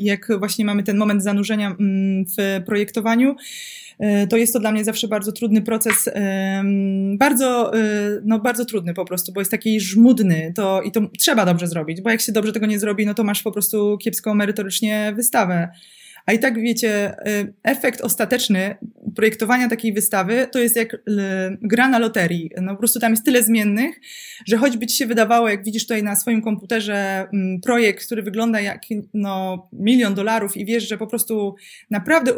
[0.00, 3.85] Jak właśnie mamy ten moment zanurzenia mm, w projektowaniu, E,
[4.30, 6.08] to jest to dla mnie zawsze bardzo trudny proces,
[7.18, 7.80] bardzo, e,
[8.24, 12.00] no bardzo trudny po prostu, bo jest taki żmudny to, i to trzeba dobrze zrobić,
[12.00, 15.68] bo jak się dobrze tego nie zrobi, no to masz po prostu kiepską merytorycznie wystawę.
[16.26, 18.76] A i tak wiecie, y, efekt ostateczny
[19.16, 20.98] projektowania takiej wystawy to jest jak y,
[21.62, 22.50] gra na loterii.
[22.60, 24.00] No po prostu tam jest tyle zmiennych,
[24.46, 28.60] że choćby ci się wydawało, jak widzisz tutaj na swoim komputerze mm, projekt, który wygląda
[28.60, 28.82] jak
[29.14, 31.54] no, milion dolarów i wiesz, że po prostu
[31.90, 32.36] naprawdę y,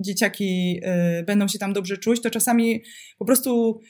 [0.00, 0.80] dzieciaki
[1.26, 2.82] będą się tam dobrze czuć, to czasami
[3.18, 3.80] po prostu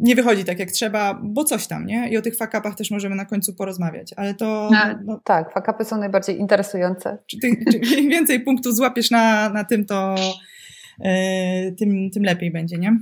[0.00, 2.08] nie wychodzi tak jak trzeba, bo coś tam, nie?
[2.08, 4.70] I o tych fakapach też możemy na końcu porozmawiać, ale to...
[4.72, 7.18] No, no, tak, fakapy są najbardziej interesujące.
[7.26, 10.14] Czy, ty, czy im więcej punktów złapiesz na, na tym, to
[11.00, 12.98] yy, tym, tym lepiej będzie, nie?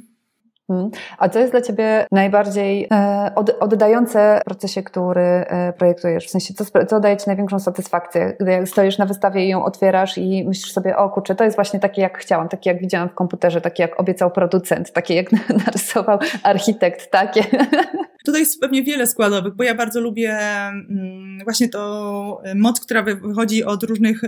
[0.68, 0.90] Mhm.
[1.18, 6.26] A co jest dla Ciebie najbardziej e, oddające w procesie, który e, projektujesz?
[6.26, 10.18] W sensie, co, co daje Ci największą satysfakcję, gdy stoisz na wystawie i ją otwierasz
[10.18, 13.14] i myślisz sobie, o kurczę, to jest właśnie takie, jak chciałam, takie, jak widziałam w
[13.14, 15.32] komputerze, takie, jak obiecał producent, takie, jak
[15.66, 17.44] narysował architekt, takie.
[18.26, 23.02] Tutaj jest pewnie wiele składowych, bo ja bardzo lubię mm, właśnie to e, moc, która
[23.02, 24.20] wychodzi od różnych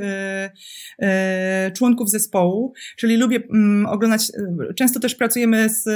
[1.76, 4.32] członków zespołu, czyli lubię mm, oglądać,
[4.76, 5.86] często też pracujemy z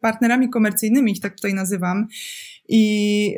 [0.00, 2.08] partnerami komercyjnymi, ich tak tutaj nazywam.
[2.68, 3.34] I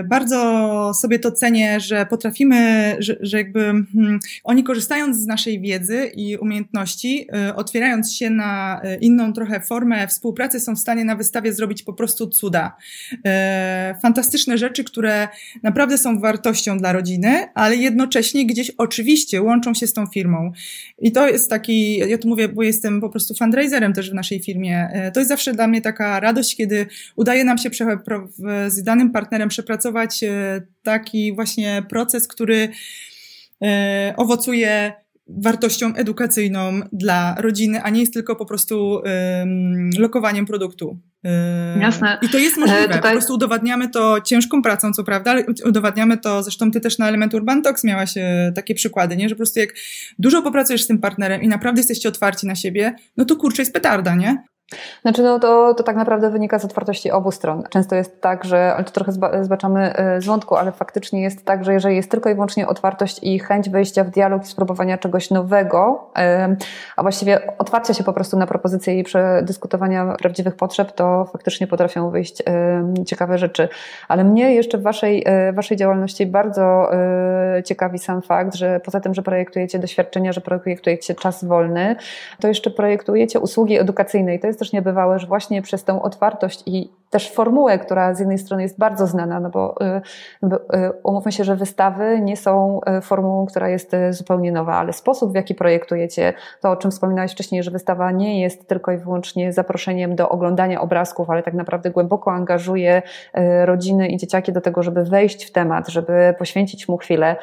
[0.00, 5.60] y, bardzo sobie to cenię, że potrafimy, że, że jakby hmm, oni korzystając z naszej
[5.60, 11.04] wiedzy i umiejętności, y, otwierając się na y, inną trochę formę współpracy, są w stanie
[11.04, 12.76] na wystawie zrobić po prostu cuda.
[14.02, 15.28] Fantastyczne rzeczy, które
[15.62, 20.52] naprawdę są wartością dla rodziny, ale jednocześnie gdzieś oczywiście łączą się z tą firmą.
[20.98, 24.40] I to jest taki, ja tu mówię, bo jestem po prostu fundraiserem też w naszej
[24.40, 24.88] firmie.
[25.14, 26.86] To jest zawsze dla mnie taka radość, kiedy
[27.16, 27.70] udaje nam się
[28.68, 32.68] z danym partnerem przepracować e, taki właśnie proces, który
[33.62, 34.92] e, owocuje
[35.28, 40.98] wartością edukacyjną dla rodziny, a nie jest tylko po prostu um, lokowaniem produktu.
[41.80, 42.18] Jasne.
[42.22, 42.82] I to jest możliwe.
[42.82, 43.00] Tutaj...
[43.00, 47.08] Po prostu udowadniamy to ciężką pracą, co prawda, ale udowadniamy to, zresztą ty też na
[47.08, 49.28] Element Urban Talks miałaś e, takie przykłady, nie?
[49.28, 49.74] Że po prostu jak
[50.18, 53.72] dużo popracujesz z tym partnerem i naprawdę jesteście otwarci na siebie, no to kurczę jest
[53.72, 54.44] petarda, nie?
[55.02, 57.62] Znaczy, no to, to tak naprawdę wynika z otwartości obu stron.
[57.70, 59.12] Często jest tak, że, ale to trochę
[59.42, 63.18] zbaczamy e, z wątku, ale faktycznie jest tak, że jeżeli jest tylko i wyłącznie otwartość
[63.22, 66.10] i chęć wejścia w dialog i spróbowania czegoś nowego,
[66.96, 72.10] a właściwie otwarcia się po prostu na propozycje i przedyskutowania prawdziwych potrzeb, to faktycznie potrafią
[72.10, 72.42] wyjść
[73.06, 73.68] ciekawe rzeczy.
[74.08, 76.90] Ale mnie jeszcze w waszej, waszej działalności bardzo
[77.64, 81.96] ciekawi sam fakt, że poza tym, że projektujecie doświadczenia, że projektujecie czas wolny,
[82.40, 86.62] to jeszcze projektujecie usługi edukacyjne i to jest też niebywałe, że właśnie przez tę otwartość
[86.66, 91.32] i też formułę, która z jednej strony jest bardzo znana, no bo y, y, umówmy
[91.32, 95.54] się, że wystawy nie są y, formułą, która jest zupełnie nowa, ale sposób, w jaki
[95.54, 100.28] projektujecie, to o czym wspominałeś wcześniej, że wystawa nie jest tylko i wyłącznie zaproszeniem do
[100.28, 103.02] oglądania obrazków, ale tak naprawdę głęboko angażuje
[103.64, 107.36] rodziny i dzieciaki do tego, żeby wejść w temat, żeby poświęcić mu chwilę,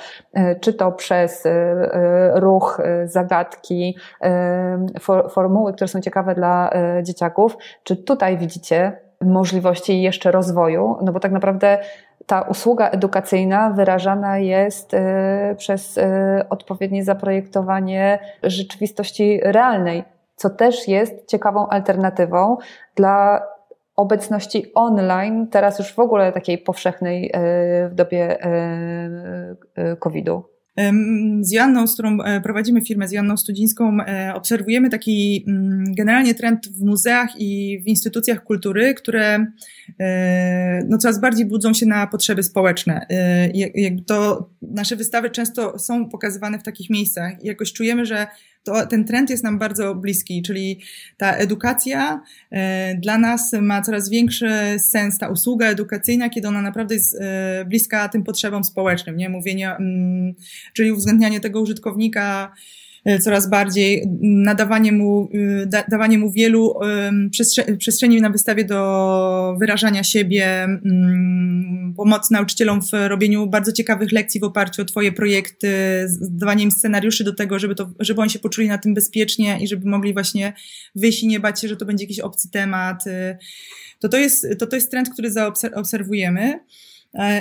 [0.62, 1.44] czy to przez
[2.34, 3.98] ruch, zagadki,
[5.30, 6.70] formuły, które są ciekawe dla
[7.04, 11.78] dzieciaków, czy tutaj widzicie możliwości jeszcze rozwoju, no bo tak naprawdę
[12.26, 15.00] ta usługa edukacyjna wyrażana jest y,
[15.58, 16.02] przez y,
[16.50, 20.04] odpowiednie zaprojektowanie rzeczywistości realnej,
[20.36, 22.58] co też jest ciekawą alternatywą
[22.96, 23.42] dla
[23.96, 28.38] obecności online, teraz już w ogóle takiej powszechnej y, w dobie
[30.00, 30.51] COVID-u.
[31.42, 36.36] Z Joanną, z którą e, prowadzimy firmę, z Joanną Studzińską, e, obserwujemy taki mm, generalnie
[36.36, 39.46] trend w muzeach i w instytucjach kultury, które
[40.00, 43.08] e, no, coraz bardziej budzą się na potrzeby społeczne.
[44.08, 48.28] To nasze wystawy często są pokazywane w takich miejscach i jakoś czujemy, że
[48.64, 50.80] to ten trend jest nam bardzo bliski, czyli
[51.18, 54.50] ta edukacja e, dla nas ma coraz większy
[54.80, 59.30] sens, ta usługa edukacyjna, kiedy ona naprawdę jest e, bliska tym potrzebom społecznym, nie?
[59.30, 60.34] Mówienie, mm,
[60.74, 62.54] czyli uwzględnianie tego użytkownika,
[63.22, 66.74] coraz bardziej, nadawanie mu, y, da, dawanie mu wielu
[67.78, 74.44] przestrzeni na wystawie do wyrażania siebie, mm, pomoc nauczycielom w robieniu bardzo ciekawych lekcji w
[74.44, 75.68] oparciu o Twoje projekty,
[76.22, 79.68] dawanie im scenariuszy do tego, żeby, to, żeby oni się poczuli na tym bezpiecznie i
[79.68, 80.54] żeby mogli właśnie
[80.96, 83.08] wyjść i nie bać się, że to będzie jakiś obcy temat.
[83.08, 83.38] Y,
[84.00, 86.42] to to jest, to, to jest trend, który zaobserwujemy.
[86.42, 86.60] E,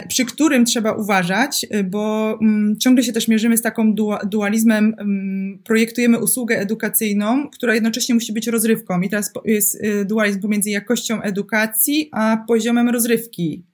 [0.09, 3.95] przy którym trzeba uważać, e, bo mm, ciągle się też mierzymy z taką
[4.27, 9.01] dualizmem, mm, projektujemy usługę edukacyjną, która jednocześnie musi być rozrywką.
[9.01, 13.65] I teraz jest e, dualizm pomiędzy jakością edukacji a poziomem rozrywki.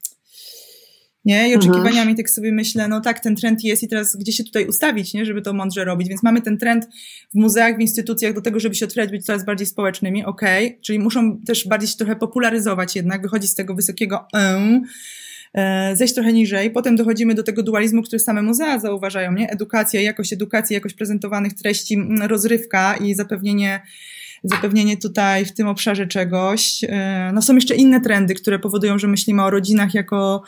[1.25, 1.49] Nie?
[1.49, 1.61] I mhm.
[1.61, 2.17] oczekiwaniami, mhm.
[2.17, 5.25] tak sobie myślę, no tak, ten trend jest i teraz gdzie się tutaj ustawić, nie?
[5.25, 6.09] żeby to mądrze robić.
[6.09, 6.89] Więc mamy ten trend
[7.35, 10.81] w muzeach, w instytucjach do tego, żeby się otwierać, być coraz bardziej społecznymi, okej, okay.
[10.81, 14.81] czyli muszą też bardziej się trochę popularyzować jednak, wychodzić z tego wysokiego E,
[15.95, 16.71] zejść trochę niżej.
[16.71, 19.51] Potem dochodzimy do tego dualizmu, który same muzea zauważają, nie?
[19.51, 23.81] Edukacja, jakość edukacji, jakość prezentowanych treści, rozrywka i zapewnienie
[24.45, 26.85] zapewnienie tutaj w tym obszarze czegoś.
[26.89, 30.43] E, no są jeszcze inne trendy, które powodują, że myślimy o rodzinach jako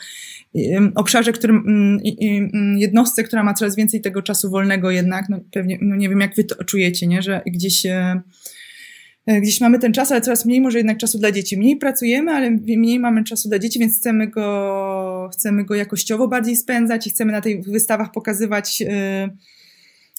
[0.95, 1.99] obszarze, którym
[2.77, 6.35] jednostce, która ma coraz więcej tego czasu wolnego jednak, no pewnie, no nie wiem jak
[6.35, 7.21] wy to czujecie, nie?
[7.21, 8.21] że gdzieś e, E,
[9.37, 11.57] gdzieś mamy ten czas, ale coraz mniej może jednak czasu dla dzieci.
[11.57, 16.55] Mniej pracujemy, ale mniej mamy czasu dla dzieci, więc chcemy go, chcemy go jakościowo bardziej
[16.55, 19.29] spędzać i chcemy na tych wystawach pokazywać, e,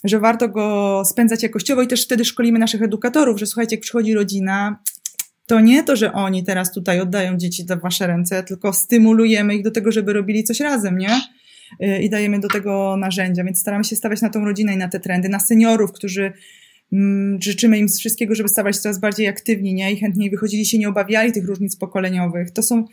[0.05, 4.15] że warto go spędzać jakościowo i też wtedy szkolimy naszych edukatorów, że słuchajcie, jak przychodzi
[4.15, 4.79] rodzina,
[5.47, 9.63] to nie to, że oni teraz tutaj oddają dzieci w wasze ręce, tylko stymulujemy ich
[9.63, 11.21] do tego, żeby robili coś razem, nie?
[11.81, 14.89] E, I dajemy do tego narzędzia, więc staramy się stawiać na tą rodzinę i na
[14.89, 16.33] te trendy, na seniorów, którzy
[17.39, 19.93] życzymy im z wszystkiego, żeby stawać się coraz bardziej aktywni, nie?
[19.93, 22.51] I chętniej wychodzili się, nie obawiali tych różnic pokoleniowych.
[22.51, 22.85] To są,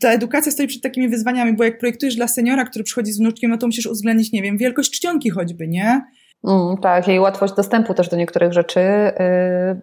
[0.00, 3.50] ta edukacja stoi przed takimi wyzwaniami, bo jak projektujesz dla seniora, który przychodzi z wnuczkiem,
[3.50, 6.00] no to musisz uwzględnić, nie wiem, wielkość czcionki choćby, nie?
[6.44, 8.80] Mm, tak, i łatwość dostępu też do niektórych rzeczy,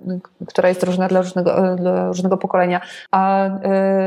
[0.08, 2.82] yy, która jest różna dla różnego, dla różnego pokolenia.
[3.12, 3.50] A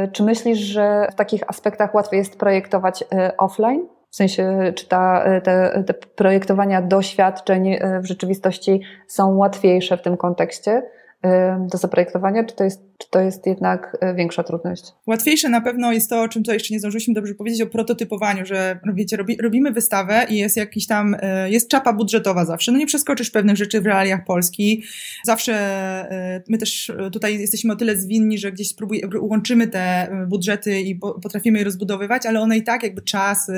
[0.02, 3.04] yy, czy myślisz, że w takich aspektach łatwiej jest projektować
[3.38, 3.86] offline?
[4.12, 10.16] W sensie, czy ta, te, te projektowania doświadczeń e, w rzeczywistości są łatwiejsze w tym
[10.16, 10.82] kontekście
[11.22, 14.84] e, do zaprojektowania, czy to jest Czy to jest jednak e, większa trudność?
[15.06, 18.46] Łatwiejsze na pewno jest to, o czym to jeszcze nie zdążyliśmy dobrze powiedzieć, o prototypowaniu,
[18.46, 22.72] że wiecie, robi, robimy wystawę i jest jakiś tam, e, jest czapa budżetowa zawsze.
[22.72, 24.82] No nie przeskoczysz pewnych rzeczy w realiach Polski.
[25.24, 30.80] Zawsze e, my też tutaj jesteśmy o tyle zwinni, że gdzieś spróbujemy, łączymy te budżety
[30.80, 33.50] i potrafimy je rozbudowywać, ale one i tak jakby czas,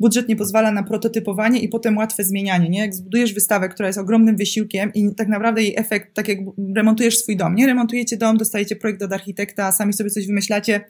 [0.00, 2.78] budżet nie pozwala na prototypowanie i potem łatwe zmienianie, nie?
[2.78, 6.38] Jak zbudujesz wystawę, która jest ogromnym wysiłkiem i tak naprawdę jej efekt, tak jak
[6.76, 7.66] remontujesz swój dom, nie?
[7.66, 10.84] Remontujecie dom, dostajecie projekt od architekta, a sami sobie coś wymyślacie,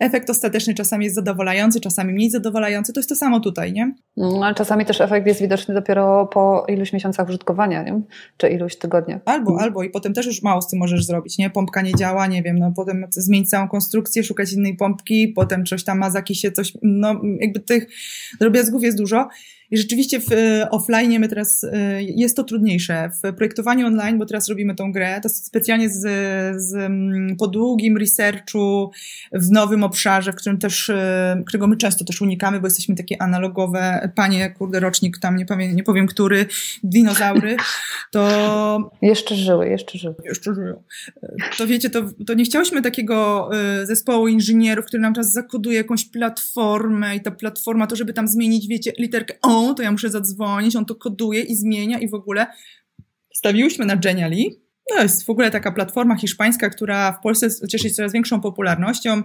[0.00, 2.92] efekt ostateczny czasami jest zadowalający, czasami mniej zadowalający.
[2.92, 3.94] To jest to samo tutaj, nie?
[4.16, 8.00] No, ale czasami też efekt jest widoczny dopiero po iluś miesiącach użytkowania, nie?
[8.36, 9.20] czy iluś tygodniach.
[9.24, 11.50] Albo, albo i potem też już mało z tym możesz zrobić, nie?
[11.50, 15.84] Pompka nie działa, nie wiem, no potem zmienić całą konstrukcję, szukać innej pompki, potem coś
[15.84, 17.86] tam ma się coś, no jakby tych
[18.40, 19.28] drobiazgów jest dużo.
[19.70, 23.10] I rzeczywiście w e, offline my teraz, e, jest to trudniejsze.
[23.24, 26.00] W projektowaniu online, bo teraz robimy tą grę, to specjalnie z,
[26.62, 28.90] z, mm, po długim researchu
[29.32, 33.22] w nowym obszarze, w którym też, e, którego my często też unikamy, bo jesteśmy takie
[33.22, 36.46] analogowe, panie, kurde, rocznik tam, nie powiem, nie powiem który,
[36.82, 37.56] dinozaury,
[38.10, 38.90] to...
[39.02, 40.14] Jeszcze żyły, jeszcze żyły.
[40.24, 40.82] Jeszcze żyją.
[41.58, 43.50] To wiecie, to, to nie chciałyśmy takiego
[43.84, 48.68] zespołu inżynierów, który nam teraz zakoduje jakąś platformę i ta platforma, to żeby tam zmienić,
[48.68, 52.46] wiecie, literkę O, to ja muszę zadzwonić, on to koduje i zmienia i w ogóle
[53.34, 54.44] stawiłyśmy na Genially.
[54.88, 59.22] To jest w ogóle taka platforma hiszpańska, która w Polsce cieszy się coraz większą popularnością.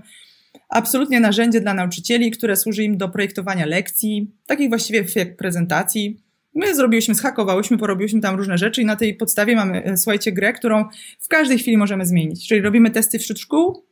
[0.69, 6.23] Absolutnie narzędzie dla nauczycieli, które służy im do projektowania lekcji, takich właściwie jak prezentacji.
[6.55, 10.53] My zrobiliśmy, schakowałyśmy, porobiłyśmy tam różne rzeczy i na tej podstawie mamy, e, słuchajcie, grę,
[10.53, 10.85] którą
[11.19, 12.47] w każdej chwili możemy zmienić.
[12.47, 13.85] Czyli robimy testy wśród szkół,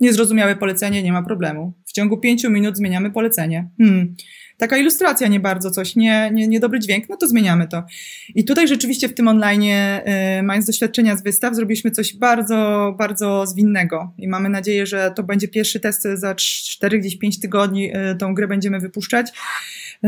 [0.00, 1.72] niezrozumiałe polecenie, nie ma problemu.
[1.86, 3.70] W ciągu pięciu minut zmieniamy polecenie.
[3.78, 4.14] Hmm
[4.56, 7.82] taka ilustracja nie bardzo coś, nie, nie, niedobry dźwięk, no to zmieniamy to.
[8.34, 13.46] I tutaj rzeczywiście w tym online, y, mając doświadczenia z wystaw, zrobiliśmy coś bardzo, bardzo
[13.46, 18.16] zwinnego i mamy nadzieję, że to będzie pierwszy test za 4, gdzieś 5 tygodni, y,
[18.18, 19.32] tą grę będziemy wypuszczać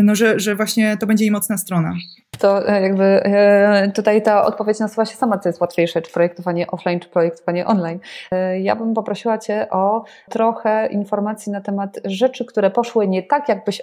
[0.02, 1.94] no, że, że właśnie to będzie jej mocna strona.
[2.38, 6.66] To e, jakby e, tutaj ta odpowiedź nasuwa się sama, co jest łatwiejsze, czy projektowanie
[6.66, 7.98] offline, czy projektowanie online.
[8.32, 13.48] E, ja bym poprosiła Cię o trochę informacji na temat rzeczy, które poszły nie tak,
[13.48, 13.80] jakbyś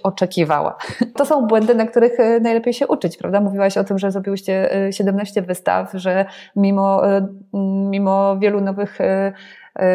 [1.18, 3.42] To są błędy, na których najlepiej się uczyć, prawda?
[3.42, 7.02] Mówiłaś o tym, że zrobiłyście 17 wystaw, że mimo,
[7.90, 8.98] mimo wielu nowych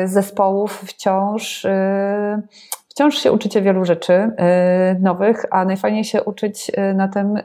[0.04, 1.66] zespołów wciąż
[2.88, 4.30] wciąż się uczycie wielu rzeczy
[5.00, 7.38] nowych, a najfajniej się uczyć na tym,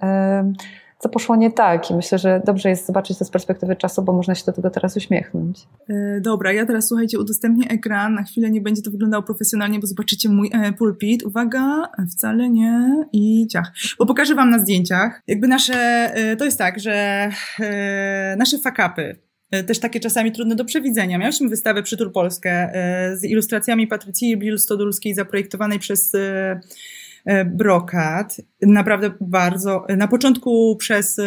[1.03, 1.91] co poszło nie tak.
[1.91, 4.69] I myślę, że dobrze jest zobaczyć to z perspektywy czasu, bo można się do tego
[4.69, 5.67] teraz uśmiechnąć.
[6.21, 8.13] Dobra, ja teraz słuchajcie, udostępnię ekran.
[8.13, 11.23] Na chwilę nie będzie to wyglądało profesjonalnie, bo zobaczycie mój e, pulpit.
[11.23, 13.71] Uwaga, wcale nie i ciach.
[13.99, 15.21] Bo pokażę Wam na zdjęciach.
[15.27, 15.75] Jakby nasze,
[16.15, 17.29] e, to jest tak, że
[17.59, 19.23] e, nasze fakapy,
[19.53, 21.17] E, też takie czasami trudne do przewidzenia.
[21.17, 26.59] Miałyśmy wystawę Przytul Polskę e, z ilustracjami Patrycji Biel-Stodulskiej zaprojektowanej przez e,
[27.45, 28.41] Brokat.
[28.61, 29.86] Naprawdę bardzo.
[29.97, 31.17] Na początku przez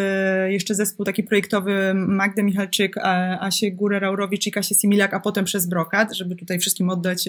[0.49, 2.99] jeszcze zespół taki projektowy Magdę Michalczyk,
[3.41, 7.29] Asię Górę-Raurowicz i Kasię Similak, a potem przez Brokat, żeby tutaj wszystkim oddać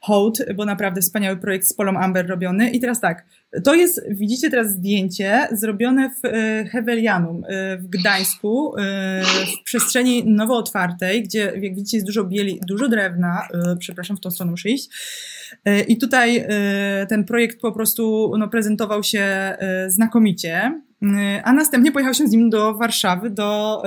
[0.00, 2.70] hołd, bo naprawdę wspaniały projekt z Polą Amber robiony.
[2.70, 3.24] I teraz tak,
[3.64, 8.82] to jest, widzicie teraz zdjęcie zrobione w e, Hewelianum e, w Gdańsku, e,
[9.60, 13.48] w przestrzeni nowo otwartej, gdzie jak widzicie jest dużo bieli, dużo drewna,
[13.78, 14.90] przepraszam, w tą stronę muszę iść.
[15.88, 16.46] I tutaj
[17.08, 20.80] ten projekt po prostu no, prezentował się znakomicie,
[21.44, 23.82] a następnie pojechał się z nim do Warszawy, do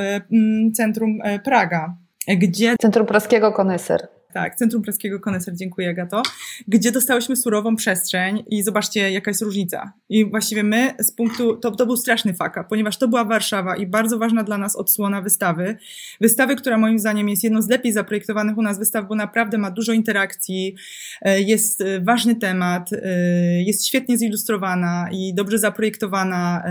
[0.74, 1.98] centrum Praga,
[2.28, 2.76] gdzie...
[2.82, 4.08] Centrum Praskiego Koneser.
[4.34, 6.22] Tak, Centrum Praskiego Koneser, dziękuję Gato,
[6.68, 9.94] gdzie dostałyśmy surową przestrzeń i zobaczcie jaka jest różnica.
[10.10, 13.88] I właściwie my z punktu, to, to był straszny faka, ponieważ to była Warszawa i
[13.88, 15.78] bardzo ważna dla nas odsłona wystawy.
[16.22, 19.72] Wystawy, która moim zdaniem jest jedną z lepiej zaprojektowanych u nas wystaw, bo naprawdę ma
[19.72, 20.76] dużo interakcji,
[21.22, 26.64] e, jest e, ważny temat, e, jest świetnie zilustrowana i dobrze zaprojektowana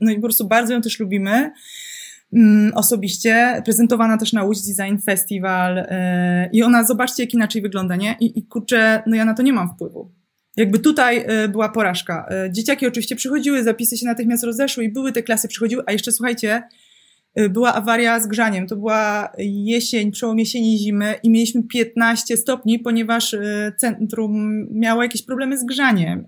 [0.00, 1.52] no i po prostu bardzo ją też lubimy.
[2.32, 5.84] Mm, osobiście, prezentowana też na Łódź Design Festival yy,
[6.52, 8.16] i ona, zobaczcie jak inaczej wygląda, nie?
[8.20, 10.10] I, I kurczę, no ja na to nie mam wpływu.
[10.56, 12.28] Jakby tutaj yy, była porażka.
[12.30, 16.12] Yy, dzieciaki oczywiście przychodziły, zapisy się natychmiast rozeszły i były te klasy, przychodziły, a jeszcze
[16.12, 16.62] słuchajcie,
[17.50, 18.66] była awaria z grzaniem.
[18.66, 23.36] To była jesień, przełom jesieni zimy i mieliśmy 15 stopni, ponieważ
[23.76, 26.26] centrum miało jakieś problemy z grzaniem.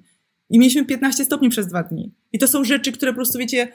[0.51, 2.13] I mieliśmy 15 stopni przez dwa dni.
[2.33, 3.69] I to są rzeczy, które po prostu wiecie,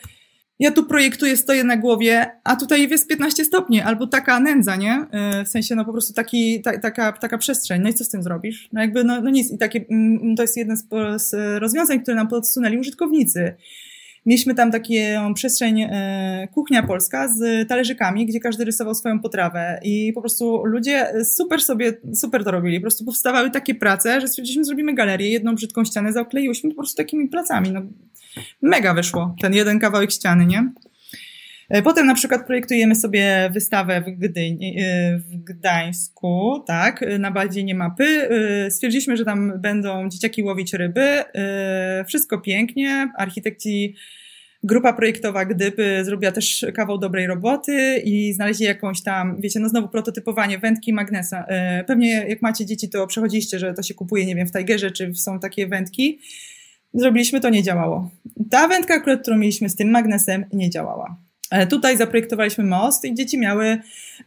[0.60, 5.06] ja tu projektuję, stoję na głowie, a tutaj jest 15 stopni, albo taka nędza, nie?
[5.12, 7.82] E, w sensie, no po prostu taki, ta, taka, taka przestrzeń.
[7.82, 8.70] No i co z tym zrobisz?
[8.74, 9.52] No jakby, no, no nic.
[9.52, 10.86] I takie, mm, to jest jeden z,
[11.16, 13.56] z rozwiązań, które nam podsunęli użytkownicy.
[14.26, 20.14] Mieliśmy tam taką przestrzeń e, kuchnia polska z talerzykami, gdzie każdy rysował swoją potrawę i
[20.14, 22.80] po prostu ludzie super sobie, super to robili.
[22.80, 26.98] Po prostu powstawały takie prace, że stwierdziliśmy, zrobimy galerię, jedną brzydką ścianę zaokleiłyśmy po prostu
[26.98, 27.72] takimi placami.
[27.72, 27.82] No,
[28.62, 30.72] mega wyszło ten jeden kawałek ściany, nie?
[31.70, 37.76] E, potem na przykład projektujemy sobie wystawę w, Gdyni, e, w Gdańsku, tak, na bazie
[37.76, 38.04] mapy.
[38.06, 41.24] E, stwierdziliśmy, że tam będą dzieciaki łowić ryby.
[42.08, 43.12] Wszystko pięknie.
[43.18, 43.96] Architekci
[44.64, 49.88] Grupa projektowa Gdyby zrobiła też kawał dobrej roboty i znaleźli jakąś tam, wiecie, no znowu
[49.88, 51.46] prototypowanie wędki magnesa.
[51.88, 55.16] Pewnie jak macie dzieci, to przechodziliście, że to się kupuje, nie wiem, w Tigerze, czy
[55.16, 56.20] są takie wędki.
[56.94, 58.10] Zrobiliśmy, to nie działało.
[58.50, 61.18] Ta wędka, którą mieliśmy z tym magnesem, nie działała.
[61.52, 63.78] E, tutaj zaprojektowaliśmy most i dzieci miały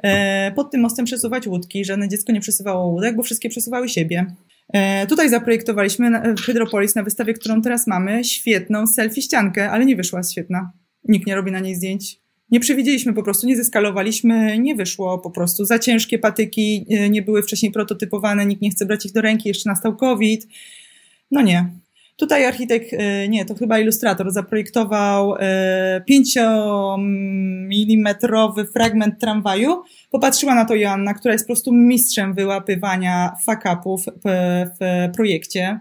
[0.03, 1.85] e, pod tym mostem przesuwać łódki.
[1.85, 4.27] Żadne dziecko nie przesuwało łódek, bo wszystkie przesuwały siebie.
[4.73, 10.23] E, tutaj zaprojektowaliśmy Hydropolis na wystawie, którą teraz mamy, świetną selfie ściankę, ale nie wyszła
[10.23, 10.73] świetna.
[11.09, 12.23] Nikt nie robi na niej zdjęć.
[12.51, 15.65] Nie przewidzieliśmy po prostu, nie zeskalowaliśmy, nie wyszło po prostu.
[15.65, 19.69] Za ciężkie patyki nie były wcześniej prototypowane, nikt nie chce brać ich do ręki, jeszcze
[19.69, 20.47] nastał COVID.
[21.31, 21.69] No nie,
[22.23, 25.35] Tutaj architekt, e, nie, to chyba ilustrator, zaprojektował
[26.07, 26.43] 5 e,
[27.79, 28.15] mm
[28.73, 29.83] fragment tramwaju.
[30.11, 34.31] Popatrzyła na to Joanna, która jest po prostu mistrzem wyłapywania fuck-upów w,
[34.81, 35.81] w projekcie.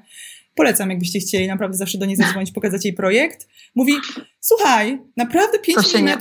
[0.56, 3.48] Polecam, jakbyście chcieli naprawdę zawsze do niej zadzwonić, pokazać jej projekt.
[3.76, 3.94] Mówi,
[4.40, 6.18] słuchaj, naprawdę 5 mm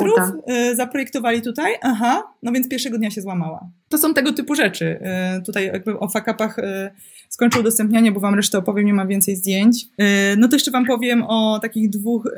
[0.75, 1.73] zaprojektowali tutaj?
[1.83, 3.71] Aha, no więc pierwszego dnia się złamała.
[3.91, 4.99] To są tego typu rzeczy.
[5.01, 6.57] E, tutaj jakby o fuck-upach
[7.31, 9.85] skończę udostępnianie, bo wam resztę opowiem, nie ma więcej zdjęć.
[9.85, 12.35] Y, no to jeszcze wam powiem o takich dwóch,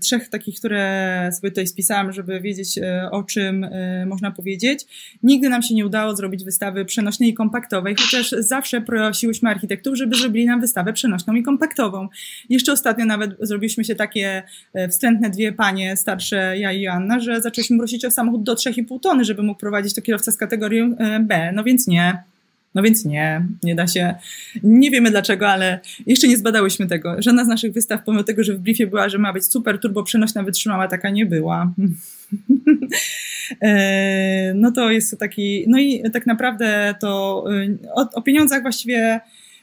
[0.00, 2.78] trzech takich, które sobie tutaj spisałam, żeby wiedzieć
[3.10, 3.66] o czym
[4.06, 4.86] można powiedzieć.
[5.22, 10.16] Nigdy nam się nie udało zrobić wystawy przenośnej i kompaktowej, chociaż zawsze prosiłyśmy architektów, żeby
[10.16, 12.08] zrobili nam wystawę przenośną i kompaktową.
[12.48, 14.42] Jeszcze ostatnio nawet zrobiliśmy się takie
[14.90, 19.24] wstrętne dwie panie, starsze ja i Joanna, że zaczęliśmy prosić o samochód do 3,5 tony,
[19.24, 21.52] żeby mógł prowadzić to kierowca z kategorii B.
[21.52, 22.22] No więc nie.
[22.76, 24.14] No więc nie, nie da się.
[24.62, 27.16] Nie wiemy dlaczego, ale jeszcze nie zbadałyśmy tego.
[27.18, 30.02] Żadna z naszych wystaw, pomimo tego, że w briefie była, że ma być super turbo
[30.02, 31.72] przenośna, wytrzymała, taka nie była.
[33.62, 39.20] E, no to jest taki, no i tak naprawdę to e, o, o pieniądzach właściwie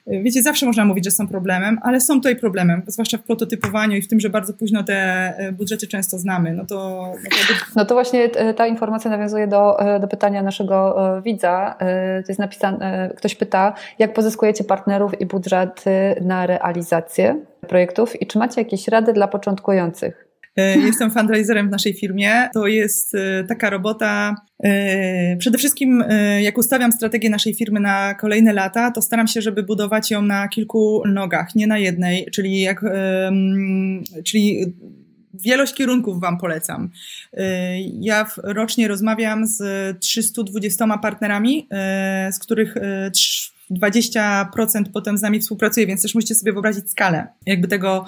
[0.08, 4.02] Wiecie, zawsze można mówić, że są problemem, ale są tutaj problemem, zwłaszcza w prototypowaniu i
[4.02, 4.94] w tym, że bardzo późno te
[5.38, 6.54] e, budżety często znamy.
[6.54, 7.54] No to, no to...
[7.76, 10.96] No to właśnie e, ta informacja nawiązuje do, e, do pytania naszego
[11.26, 11.76] widza.
[12.26, 15.92] To jest napisane, ktoś pyta, jak pozyskujecie partnerów i budżety
[16.22, 20.33] na realizację projektów i czy macie jakieś rady dla początkujących?
[20.56, 22.50] E, jestem fundraiserem w naszej firmie.
[22.54, 24.36] To jest e, taka robota.
[24.64, 26.04] E, przede wszystkim,
[26.42, 30.48] jak ustawiam strategię naszej firmy na kolejne lata, to staram się, żeby budować ją na
[30.48, 32.86] kilku nogach, nie na jednej, czyli jak,
[34.26, 34.74] czyli
[35.34, 36.90] wielość kierunków Wam polecam.
[38.02, 39.64] Ja rocznie rozmawiam z
[40.00, 41.68] 320 partnerami,
[42.32, 42.76] z których
[43.72, 48.06] 20% potem z nami współpracuje, więc też musicie sobie wyobrazić skalę jakby tego,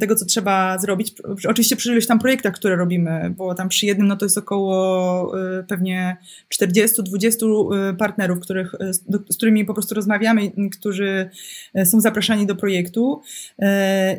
[0.00, 1.14] tego, co trzeba zrobić.
[1.48, 5.38] Oczywiście przy iluś tam projektach, które robimy, bo tam przy jednym no to jest około
[5.58, 6.16] y, pewnie
[6.54, 8.94] 40-20 y, partnerów, których, y,
[9.28, 11.30] z którymi po prostu rozmawiamy, którzy
[11.84, 13.20] są zapraszani do projektu.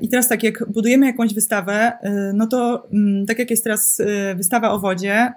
[0.01, 1.91] I teraz tak, jak budujemy jakąś wystawę,
[2.33, 4.01] no to mm, tak jak jest teraz
[4.35, 5.33] wystawa o wodzie,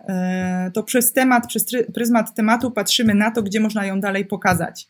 [0.72, 4.88] to przez temat, przez pryzmat tematu patrzymy na to, gdzie można ją dalej pokazać.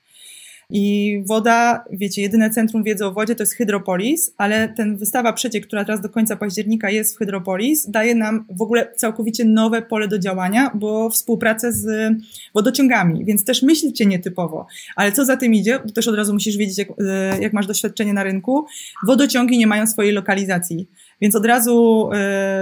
[0.71, 5.66] I woda, wiecie, jedyne centrum wiedzy o wodzie to jest Hydropolis, ale ten wystawa przeciek,
[5.66, 10.09] która teraz do końca października jest w Hydropolis, daje nam w ogóle całkowicie nowe pole
[10.09, 12.12] do działania, bo współpracę z
[12.55, 14.66] wodociągami, więc też myślcie nietypowo.
[14.97, 17.66] Ale co za tym idzie, to też od razu musisz wiedzieć, jak, e, jak masz
[17.66, 18.66] doświadczenie na rynku,
[19.07, 20.89] wodociągi nie mają swojej lokalizacji.
[21.21, 22.09] Więc od razu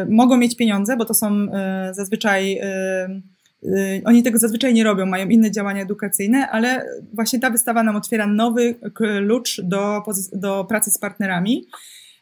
[0.03, 1.49] y, mogą mieć pieniądze, bo to są y,
[1.95, 3.23] zazwyczaj y,
[4.05, 8.27] oni tego zazwyczaj nie robią, mają inne działania edukacyjne, ale właśnie ta wystawa nam otwiera
[8.27, 10.03] nowy klucz do,
[10.33, 11.67] do pracy z partnerami.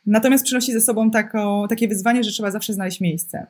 [0.06, 3.46] Natomiast przynosi ze sobą taką, takie wyzwanie, że trzeba zawsze znaleźć miejsce.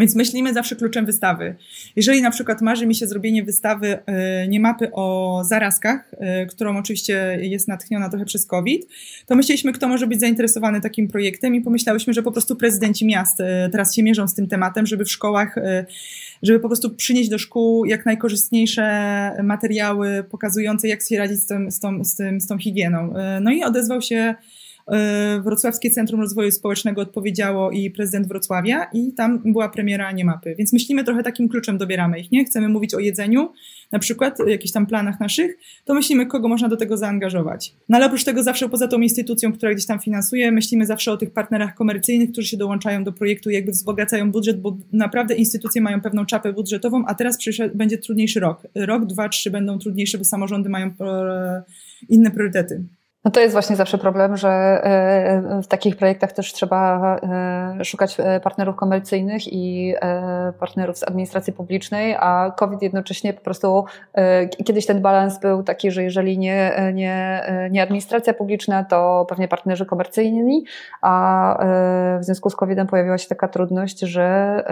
[0.00, 1.54] Więc myślimy zawsze kluczem wystawy.
[1.96, 3.98] Jeżeli na przykład marzy mi się zrobienie wystawy
[4.44, 6.12] y, nie mapy o zarazkach,
[6.42, 8.86] y, którą oczywiście jest natchniona trochę przez COVID,
[9.26, 13.38] to myśleliśmy, kto może być zainteresowany takim projektem i pomyślałyśmy, że po prostu prezydenci miast
[13.72, 15.54] teraz się mierzą z tym tematem, żeby w szkołach
[16.44, 18.82] żeby po prostu przynieść do szkół jak najkorzystniejsze
[19.42, 23.16] materiały pokazujące, jak się radzić z, tym, z, tą, z, tym, z tą higieną.
[23.16, 24.34] E, no i odezwał się
[25.44, 30.54] Wrocławskie Centrum Rozwoju Społecznego odpowiedziało i prezydent Wrocławia i tam była premiera Nie Mapy.
[30.58, 32.44] Więc myślimy trochę takim kluczem dobieramy ich, nie?
[32.44, 33.52] Chcemy mówić o jedzeniu,
[33.92, 37.74] na przykład o jakichś tam planach naszych, to myślimy, kogo można do tego zaangażować.
[37.88, 41.16] No ale oprócz tego zawsze poza tą instytucją, która gdzieś tam finansuje, myślimy zawsze o
[41.16, 45.82] tych partnerach komercyjnych, którzy się dołączają do projektu i jakby wzbogacają budżet, bo naprawdę instytucje
[45.82, 47.38] mają pewną czapę budżetową, a teraz
[47.74, 48.62] będzie trudniejszy rok.
[48.74, 51.62] Rok, dwa, trzy będą trudniejsze, bo samorządy mają e,
[52.08, 52.84] inne priorytety.
[53.24, 57.16] No to jest właśnie zawsze problem, że e, w takich projektach też trzeba
[57.80, 59.94] e, szukać e, partnerów komercyjnych i
[60.58, 63.84] partnerów z administracji publicznej, a COVID jednocześnie po prostu
[64.64, 69.86] kiedyś ten balans był taki, że jeżeli nie, nie, nie administracja publiczna, to pewnie partnerzy
[69.86, 70.64] komercyjni,
[71.02, 71.58] a
[72.20, 74.64] w związku z COVID-em pojawiła się taka trudność, że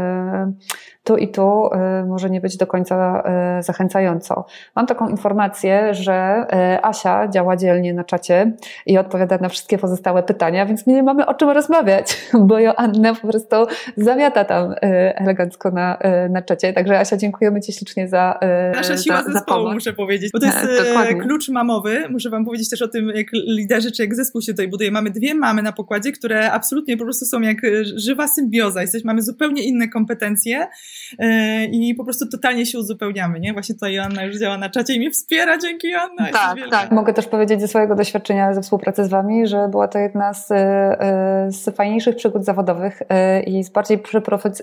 [1.05, 1.71] tu i tu
[2.07, 3.23] może nie być do końca
[3.61, 4.47] zachęcająco.
[4.77, 6.47] Mam taką informację, że
[6.83, 8.53] Asia działa dzielnie na czacie
[8.87, 12.17] i odpowiada na wszystkie pozostałe pytania, więc my nie mamy o czym rozmawiać,
[12.49, 13.57] bo Joanna po prostu
[13.97, 14.77] zamiata tam e,
[15.19, 16.73] elegancko na, e, na czacie.
[16.73, 20.41] Także Asia, dziękujemy Ci ślicznie za e, Nasza siła za, zespołu, za muszę powiedzieć, bo
[20.41, 21.21] to jest Dokładnie.
[21.21, 22.09] klucz mamowy.
[22.11, 24.91] Muszę Wam powiedzieć też o tym, jak liderzy, czy jak zespół się tutaj buduje.
[24.91, 27.59] Mamy dwie mamy na pokładzie, które absolutnie po prostu są jak
[27.97, 28.83] żywa symbioza.
[28.83, 30.69] Jesteśmy, mamy zupełnie inne kompetencje
[31.73, 33.53] i po prostu totalnie się uzupełniamy, nie?
[33.53, 36.29] Właśnie tutaj Joanna już działa na czacie i mnie wspiera, dzięki Joanna.
[36.33, 36.91] Tak, tak.
[36.91, 40.51] Mogę też powiedzieć ze swojego doświadczenia, ze współpracy z Wami, że była to jedna z,
[40.51, 43.99] e, z fajniejszych przygód zawodowych e, i z bardziej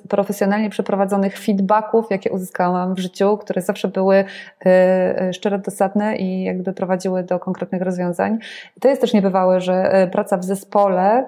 [0.10, 4.26] profesjonalnie przeprowadzonych feedbacków, jakie uzyskałam w życiu, które zawsze były
[4.66, 8.38] e, szczero dosadne i jakby prowadziły do konkretnych rozwiązań.
[8.80, 11.28] To jest też niebywałe, że praca w zespole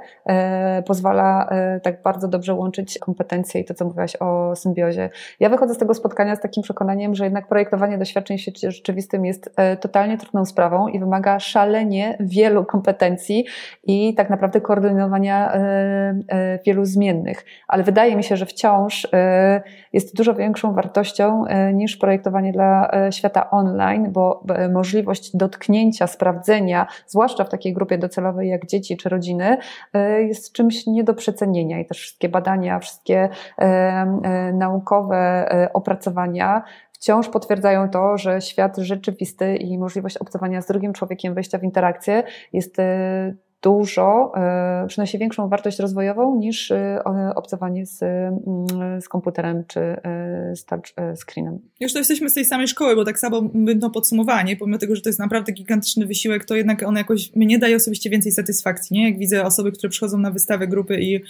[0.85, 1.49] pozwala
[1.83, 4.90] tak bardzo dobrze łączyć kompetencje i to, co mówiłaś o symbiozie.
[5.39, 9.25] Ja wychodzę z tego spotkania z takim przekonaniem, że jednak projektowanie doświadczeń w świecie rzeczywistym
[9.25, 13.45] jest totalnie trudną sprawą i wymaga szalenie wielu kompetencji
[13.83, 15.59] i tak naprawdę koordynowania e,
[16.27, 17.45] e, wielu zmiennych.
[17.67, 19.61] Ale wydaje mi się, że wciąż e,
[19.93, 27.49] jest dużo większą wartością niż projektowanie dla świata online, bo możliwość dotknięcia, sprawdzenia, zwłaszcza w
[27.49, 29.57] takiej grupie docelowej jak dzieci czy rodziny,
[30.27, 33.29] jest czymś nie do przecenienia i też wszystkie badania, wszystkie
[34.81, 41.57] naukowe opracowania wciąż potwierdzają to, że świat rzeczywisty i możliwość obcowania z drugim człowiekiem, wejścia
[41.57, 42.23] w interakcję
[42.53, 46.99] jest e, dużo, e, przynosi większą wartość rozwojową niż e,
[47.35, 49.95] obcowanie z, mm, z komputerem czy
[50.55, 51.59] z touchscreenem.
[51.79, 54.57] Już to jesteśmy z tej samej szkoły, bo tak samo bym to podsumowała, nie?
[54.57, 58.09] pomimo tego, że to jest naprawdę gigantyczny wysiłek, to jednak on jakoś mnie daje osobiście
[58.09, 59.09] więcej satysfakcji, nie?
[59.09, 61.21] Jak widzę osoby, które przychodzą na wystawę grupy i E,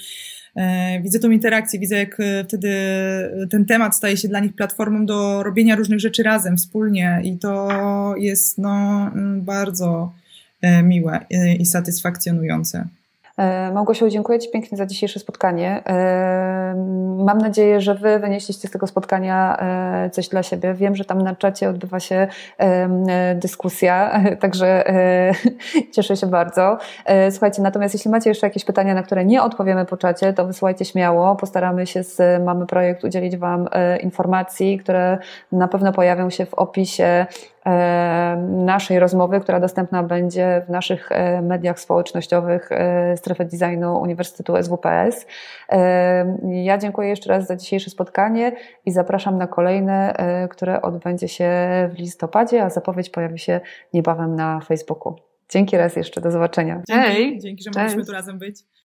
[1.04, 2.70] widzę tą interakcję, widzę jak e, wtedy
[3.50, 7.70] ten temat staje się dla nich platformą do robienia różnych rzeczy razem, wspólnie i to
[8.18, 10.14] jest no, mm, bardzo
[10.62, 11.20] e, miłe
[11.60, 12.88] i satysfakcjonujące.
[13.42, 15.84] E, Małgosiu, dziękuję Ci pięknie za dzisiejsze spotkanie.
[15.88, 16.76] E,
[17.18, 20.74] mam nadzieję, że Wy wynieśliście z tego spotkania e, coś dla siebie.
[20.74, 22.28] Wiem, że tam na czacie odbywa się
[23.36, 24.84] dyskusja, także
[25.94, 26.78] cieszę się bardzo.
[27.32, 30.86] Słuchajcie, natomiast jeśli macie jeszcze jakieś pytania, na które nie odpowiemy po czacie, to wysyłajcie
[30.86, 31.36] śmiało.
[31.36, 33.70] Postaramy się z Mamy Projekt udzielić Wam
[34.02, 35.18] informacji, które
[35.52, 37.26] na pewno pojawią się w opisie
[38.48, 45.26] naszej rozmowy, która dostępna będzie w naszych e, mediach społecznościowych e, Strefy Designu Uniwersytetu SWPS.
[46.44, 48.52] Ja dziękuję jeszcze raz za dzisiejsze spotkanie
[48.86, 50.16] i zapraszam na kolejne,
[50.50, 51.50] które odbędzie się
[51.96, 53.62] w listopadzie, a zapowiedź pojawi się
[53.94, 55.16] niebawem na Facebooku.
[55.50, 56.82] Dzięki raz jeszcze, do zobaczenia.
[56.88, 57.40] Dzięki, Hej.
[57.40, 58.56] dzięki że mogliśmy tu razem być.